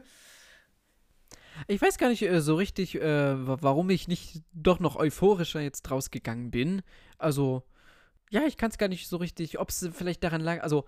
[1.70, 3.02] Ich weiß gar nicht äh, so richtig, äh,
[3.48, 6.82] warum ich nicht doch noch euphorischer jetzt rausgegangen bin.
[7.18, 7.64] Also,
[8.30, 10.64] ja, ich kann es gar nicht so richtig, ob es vielleicht daran lag.
[10.64, 10.84] Also,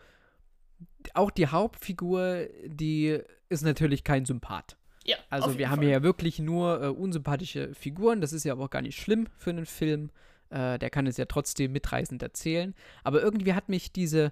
[1.14, 4.78] auch die Hauptfigur, die ist natürlich kein Sympath.
[5.06, 5.90] Ja, also wir haben Fall.
[5.90, 8.22] ja wirklich nur äh, unsympathische Figuren.
[8.22, 10.12] Das ist ja aber auch gar nicht schlimm für einen Film.
[10.50, 12.76] Äh, der kann es ja trotzdem mitreißend erzählen.
[13.04, 14.32] Aber irgendwie hat mich diese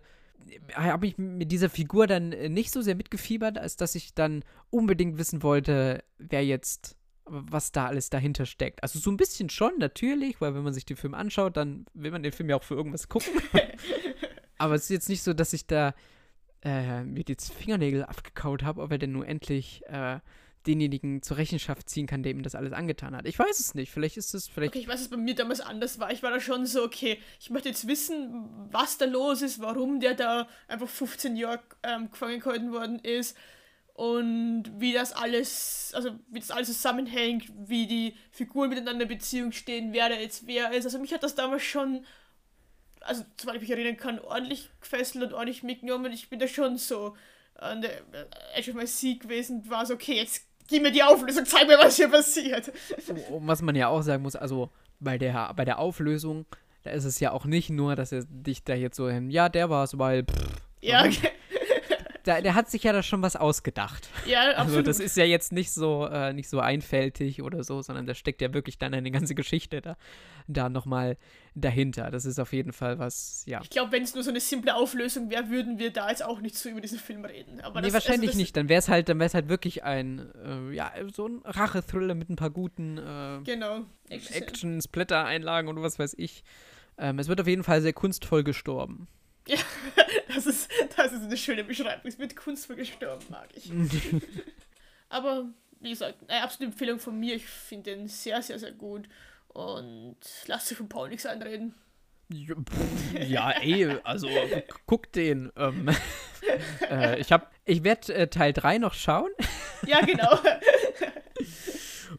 [0.75, 5.17] habe ich mit dieser Figur dann nicht so sehr mitgefiebert, als dass ich dann unbedingt
[5.17, 6.95] wissen wollte, wer jetzt,
[7.25, 8.83] was da alles dahinter steckt.
[8.83, 12.11] Also so ein bisschen schon, natürlich, weil wenn man sich den Film anschaut, dann will
[12.11, 13.33] man den Film ja auch für irgendwas gucken.
[14.57, 15.93] Aber es ist jetzt nicht so, dass ich da
[16.67, 20.19] äh, mir die Fingernägel abgekaut habe, ob er denn nur endlich äh,
[20.65, 23.25] denjenigen zur Rechenschaft ziehen kann, der ihm das alles angetan hat.
[23.25, 23.89] Ich weiß es nicht.
[23.89, 24.73] Vielleicht ist es vielleicht.
[24.73, 26.11] Okay, ich weiß, dass bei mir damals anders war.
[26.11, 30.01] Ich war da schon so, okay, ich möchte jetzt wissen, was da los ist, warum
[30.01, 33.37] der da einfach 15 Jahre ähm, gefangen gehalten worden ist
[33.93, 39.53] und wie das alles, also wie das alles zusammenhängt, wie die Figuren miteinander in Beziehung
[39.53, 40.85] stehen, wer da jetzt wer ist.
[40.85, 42.05] Also mich hat das damals schon
[43.07, 46.11] also soweit ich mich erinnern kann, ordentlich gefesselt und ordentlich mitgenommen.
[46.11, 47.15] Ich bin da schon so
[47.55, 48.01] an der
[48.55, 51.77] Edge of My Seat gewesen, war so, okay, jetzt gib mir die Auflösung, zeig mir,
[51.77, 52.71] was hier passiert.
[53.31, 56.45] Und was man ja auch sagen muss, also bei der, bei der Auflösung,
[56.83, 59.49] da ist es ja auch nicht nur, dass er dich da jetzt so hin, ja,
[59.49, 60.23] der war es, weil.
[60.23, 60.49] Pff,
[60.81, 61.31] ja, okay.
[62.27, 64.09] Da, der hat sich ja da schon was ausgedacht.
[64.25, 64.57] Ja, absolut.
[64.57, 68.13] Also das ist ja jetzt nicht so, äh, nicht so einfältig oder so, sondern da
[68.13, 69.95] steckt ja wirklich dann eine ganze Geschichte da,
[70.47, 71.15] da nochmal
[71.55, 72.11] dahinter.
[72.11, 73.61] Das ist auf jeden Fall was, ja.
[73.63, 76.41] Ich glaube, wenn es nur so eine simple Auflösung wäre, würden wir da jetzt auch
[76.41, 77.61] nicht so über diesen Film reden.
[77.61, 78.57] Aber nee, das, wahrscheinlich also das, nicht.
[78.57, 82.13] Dann wäre es halt, dann wäre es halt wirklich ein, äh, ja, so ein Rache-Thriller
[82.13, 83.85] mit ein paar guten äh, Genau.
[84.09, 86.43] Action-Splitter-Einlagen und was weiß ich.
[86.97, 89.07] Ähm, es wird auf jeden Fall sehr kunstvoll gestorben.
[89.47, 89.57] Ja,
[90.33, 92.05] das ist, das ist eine schöne Beschreibung.
[92.05, 93.71] Es wird kunstvoll gestorben, mag ich.
[95.09, 95.45] Aber
[95.79, 97.35] wie gesagt, eine absolute Empfehlung von mir.
[97.35, 99.07] Ich finde den sehr, sehr, sehr gut.
[99.47, 100.17] Und
[100.47, 101.73] lass sich von Paul nichts einreden.
[102.29, 104.27] Ja, pff, ja, ey, also
[104.85, 105.51] guck den.
[105.55, 105.89] Ähm,
[106.89, 109.31] äh, ich hab, ich werde äh, Teil 3 noch schauen.
[109.85, 110.37] Ja, genau.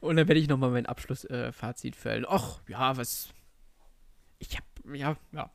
[0.01, 2.25] Und dann werde ich nochmal mein Abschlussfazit äh, fällen.
[2.25, 3.29] Och, ja, was.
[4.39, 4.65] Ich hab,
[4.95, 5.51] ja, ja.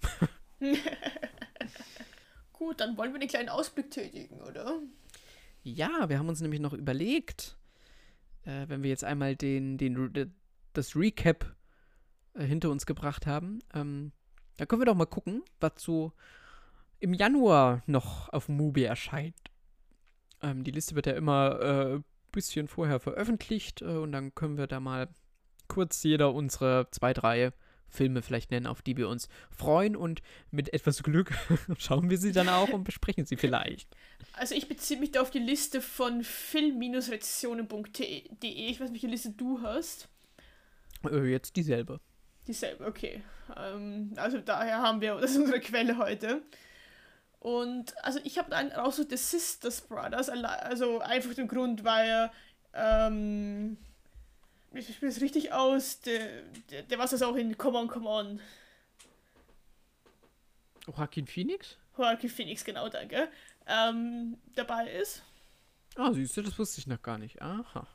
[2.53, 4.79] Gut, dann wollen wir einen kleinen Ausblick tätigen, oder?
[5.63, 7.57] Ja, wir haben uns nämlich noch überlegt,
[8.45, 10.33] äh, wenn wir jetzt einmal den, den,
[10.73, 11.55] das Recap
[12.33, 14.11] äh, hinter uns gebracht haben, ähm,
[14.57, 16.13] da können wir doch mal gucken, was so
[16.99, 19.35] im Januar noch auf Mubi erscheint.
[20.41, 22.01] Ähm, die Liste wird ja immer ein äh,
[22.31, 25.09] bisschen vorher veröffentlicht äh, und dann können wir da mal
[25.67, 27.51] kurz jeder unsere zwei, drei
[27.93, 30.21] Filme vielleicht nennen, auf die wir uns freuen und
[30.51, 31.31] mit etwas Glück
[31.77, 33.87] schauen wir sie dann auch und besprechen sie vielleicht.
[34.33, 38.23] Also ich beziehe mich da auf die Liste von film-rezessionen.de.
[38.41, 40.09] Ich weiß nicht, welche Liste du hast.
[41.09, 41.99] Äh, jetzt dieselbe.
[42.47, 43.23] Dieselbe, okay.
[43.55, 46.41] Ähm, also daher haben wir, das ist unsere Quelle heute.
[47.39, 52.31] Und also ich habe einen rausgesucht, The Sisters Brothers, also einfach den Grund, weil
[52.73, 53.77] ähm,
[54.73, 58.09] ich spiele es richtig aus, der, der, der war es auch in Come On, Come
[58.09, 58.41] On.
[60.87, 61.77] Joaquin Phoenix?
[61.97, 63.29] Joaquin Phoenix, genau, danke.
[63.67, 65.23] Ähm, dabei ist.
[65.95, 67.41] Ah, siehst du, das wusste ich noch gar nicht.
[67.41, 67.87] Aha.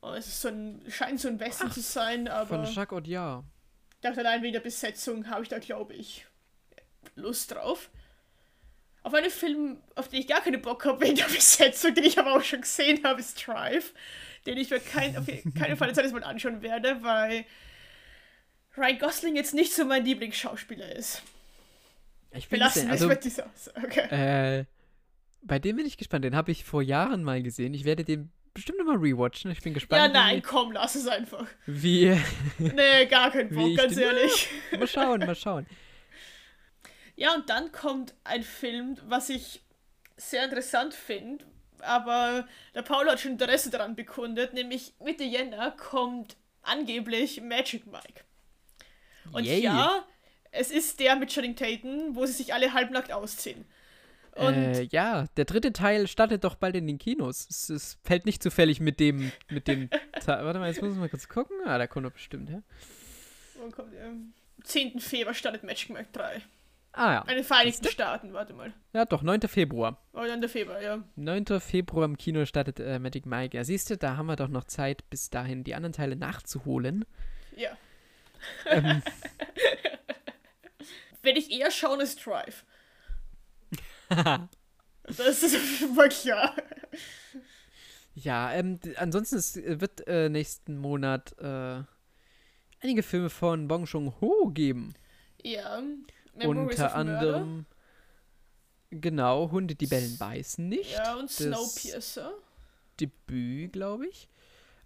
[0.00, 2.64] Oh, es ist so ein, scheint so ein Western zu sein, aber.
[2.64, 3.44] Von Jacques Audiard.
[4.00, 6.24] Dachte allein wegen der Besetzung habe ich da, glaube ich,
[7.16, 7.90] Lust drauf.
[9.02, 12.18] Auf einen Film, auf den ich gar keine Bock habe wegen der Besetzung, den ich
[12.18, 13.92] aber auch schon gesehen habe, ist Drive.
[14.48, 17.44] Den ich mir kein, auf keinen Fall jetzt mal anschauen werde, weil
[18.76, 21.22] Ryan Gosling jetzt nicht so mein Lieblingsschauspieler ist.
[22.32, 23.50] Ich bin Belassen wir also, mit dieser
[23.82, 24.60] okay.
[24.60, 24.64] äh,
[25.42, 26.24] Bei dem bin ich gespannt.
[26.24, 27.74] Den habe ich vor Jahren mal gesehen.
[27.74, 29.50] Ich werde den bestimmt immer rewatchen.
[29.50, 30.02] Ich bin gespannt.
[30.02, 31.46] Ja, nein, wie, komm, lass es einfach.
[31.66, 32.16] Wie.
[32.58, 34.48] nee, gar kein Bock, ganz den, ehrlich.
[34.72, 35.66] Ja, mal schauen, mal schauen.
[37.16, 39.62] Ja, und dann kommt ein Film, was ich
[40.16, 41.44] sehr interessant finde,
[41.82, 48.24] aber der Paul hat schon Interesse daran bekundet, nämlich Mitte Jänner kommt angeblich Magic Mike.
[49.32, 49.60] Und Yay.
[49.60, 50.04] ja,
[50.50, 53.64] es ist der mit Channing Tatum, wo sie sich alle halbnackt ausziehen.
[54.34, 57.46] Und äh, ja, der dritte Teil startet doch bald in den Kinos.
[57.50, 59.90] Es, es fällt nicht zufällig mit dem, mit dem.
[60.26, 61.56] Warte mal, jetzt muss ich mal kurz gucken.
[61.64, 62.62] Ah, der kommt doch bestimmt, ja.
[63.58, 64.06] Wann kommt der?
[64.06, 65.00] Am 10.
[65.00, 66.42] Februar startet Magic Mike 3.
[66.92, 67.20] Ah ja.
[67.22, 68.72] An den Vereinigten Staaten, warte mal.
[68.92, 69.42] Ja, doch, 9.
[69.42, 70.02] Februar.
[70.12, 70.48] Oh, 9.
[70.48, 71.04] Februar, ja.
[71.16, 71.60] 9.
[71.60, 73.56] Februar im Kino startet äh, Magic Mike.
[73.56, 77.04] Ja, siehst du, da haben wir doch noch Zeit, bis dahin die anderen Teile nachzuholen.
[77.56, 77.70] Ja.
[78.66, 79.02] Ähm.
[81.22, 82.64] Werde ich eher schauen als Drive.
[84.08, 86.54] das ist mal klar.
[88.14, 91.82] Ja, ähm, ansonsten es wird äh, nächsten Monat äh,
[92.80, 94.94] einige Filme von Bong Joon-ho geben.
[95.42, 95.82] Ja.
[96.38, 97.66] Memories Unter anderem.
[98.90, 100.92] Genau, Hunde, die bellen, beißen nicht.
[100.92, 102.32] Ja, und Snowpiercer.
[102.98, 104.28] Debüt, glaube ich.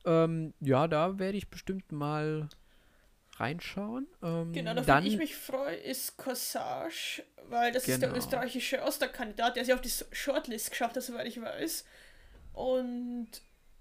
[0.04, 2.48] Ähm, ja, da werde ich bestimmt mal
[3.36, 4.08] reinschauen.
[4.22, 7.94] Ähm, genau, dafür ich mich freue, ist Corsage, weil das genau.
[7.94, 8.18] ist der genau.
[8.18, 11.84] österreichische Osterkandidat, der sich auf die Shortlist geschafft hat, soweit ich weiß.
[12.52, 13.28] Und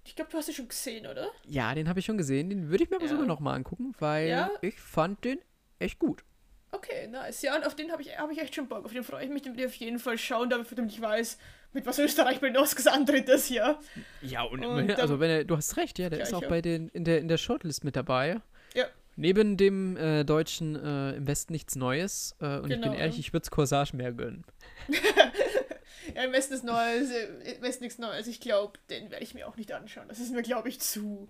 [0.04, 1.28] ich glaube, du hast ihn schon gesehen, oder?
[1.46, 2.50] Ja, den habe ich schon gesehen.
[2.50, 3.10] Den würde ich mir aber ja.
[3.10, 4.50] sogar nochmal angucken, weil ja?
[4.60, 5.38] ich fand den
[5.78, 6.24] echt gut.
[6.72, 7.42] Okay, nice.
[7.42, 8.86] Ja, und auf den habe ich, hab ich echt schon Bock.
[8.86, 11.38] Auf den freue ich mich, den will ich auf jeden Fall schauen, damit ich weiß,
[11.74, 13.78] mit was Österreich bei den Oscars antritt das Jahr.
[14.22, 16.88] Ja, und, und also wenn er, du hast recht, ja, der ist auch bei den,
[16.88, 18.40] in der, in der Shortlist mit dabei.
[18.74, 18.86] Ja.
[19.16, 22.34] Neben dem äh, deutschen äh, Im Westen nichts Neues.
[22.40, 24.46] Äh, und genau, ich bin genau, ehrlich, ich würde es Corsage mehr gönnen.
[26.14, 28.26] ja, im Westen ist Neues, im Westen nichts Neues.
[28.26, 30.08] Ich glaube, den werde ich mir auch nicht anschauen.
[30.08, 31.28] Das ist mir, glaube ich, zu.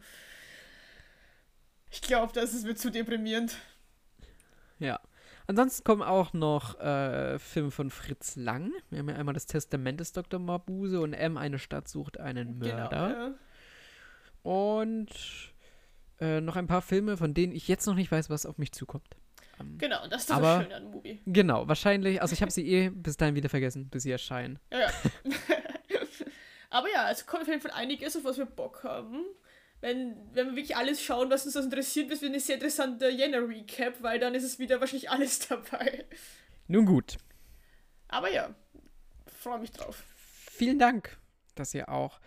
[1.90, 3.56] Ich glaube, das ist mir zu deprimierend.
[4.78, 5.00] Ja.
[5.52, 8.72] Ansonsten kommen auch noch äh, Filme von Fritz Lang.
[8.88, 10.40] Wir haben ja einmal das Testament des Dr.
[10.40, 13.08] Mabuse und M, eine Stadt sucht einen Mörder.
[13.08, 13.34] Genau, ja.
[14.42, 15.08] Und
[16.20, 18.72] äh, noch ein paar Filme, von denen ich jetzt noch nicht weiß, was auf mich
[18.72, 19.14] zukommt.
[19.60, 21.20] Ähm, Genau, das ist das Aber- Schöne an Movie.
[21.26, 22.22] genau, wahrscheinlich.
[22.22, 24.58] Also ich habe sie eh bis dahin wieder vergessen, bis sie erscheinen.
[24.72, 24.88] Ja, ja.
[26.70, 29.26] Aber ja, es kommt auf jeden Fall einiges, auf was wir Bock haben.
[29.82, 33.08] Wenn, wenn wir wirklich alles schauen, was uns das interessiert, wird es eine sehr interessante
[33.08, 36.04] Jänner-Recap, weil dann ist es wieder wahrscheinlich alles dabei.
[36.68, 37.16] Nun gut.
[38.06, 38.54] Aber ja,
[39.26, 40.04] freue mich drauf.
[40.52, 41.18] Vielen Dank,
[41.56, 42.20] dass ihr auch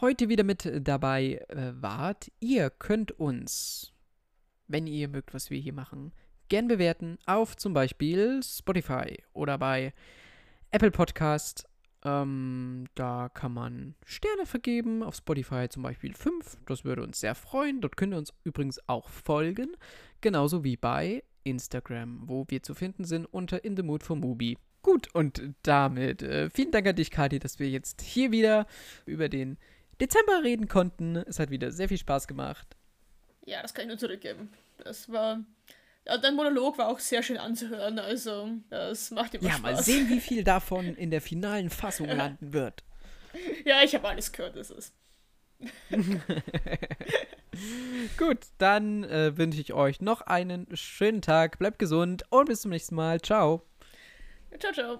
[0.00, 2.32] heute wieder mit dabei äh, wart.
[2.40, 3.92] Ihr könnt uns,
[4.66, 6.12] wenn ihr mögt, was wir hier machen,
[6.48, 9.92] gern bewerten auf zum Beispiel Spotify oder bei
[10.72, 11.67] Apple Podcast.
[12.04, 15.02] Ähm, da kann man Sterne vergeben.
[15.02, 16.58] Auf Spotify zum Beispiel 5.
[16.66, 17.80] Das würde uns sehr freuen.
[17.80, 19.76] Dort könnt ihr uns übrigens auch folgen.
[20.20, 24.58] Genauso wie bei Instagram, wo wir zu finden sind unter In the Mood for Movie.
[24.82, 28.66] Gut, und damit äh, vielen Dank an dich, Kati, dass wir jetzt hier wieder
[29.06, 29.58] über den
[30.00, 31.16] Dezember reden konnten.
[31.16, 32.76] Es hat wieder sehr viel Spaß gemacht.
[33.44, 34.50] Ja, das kann ich nur zurückgeben.
[34.78, 35.40] Das war.
[36.08, 39.62] Ja, dein Monolog war auch sehr schön anzuhören, also das macht immer Ja, Spaß.
[39.62, 42.82] mal sehen, wie viel davon in der finalen Fassung landen wird.
[43.66, 44.94] Ja, ich habe alles gehört, das ist.
[48.16, 51.58] Gut, dann äh, wünsche ich euch noch einen schönen Tag.
[51.58, 53.20] Bleibt gesund und bis zum nächsten Mal.
[53.20, 53.62] Ciao.
[54.58, 54.96] Ciao, ciao.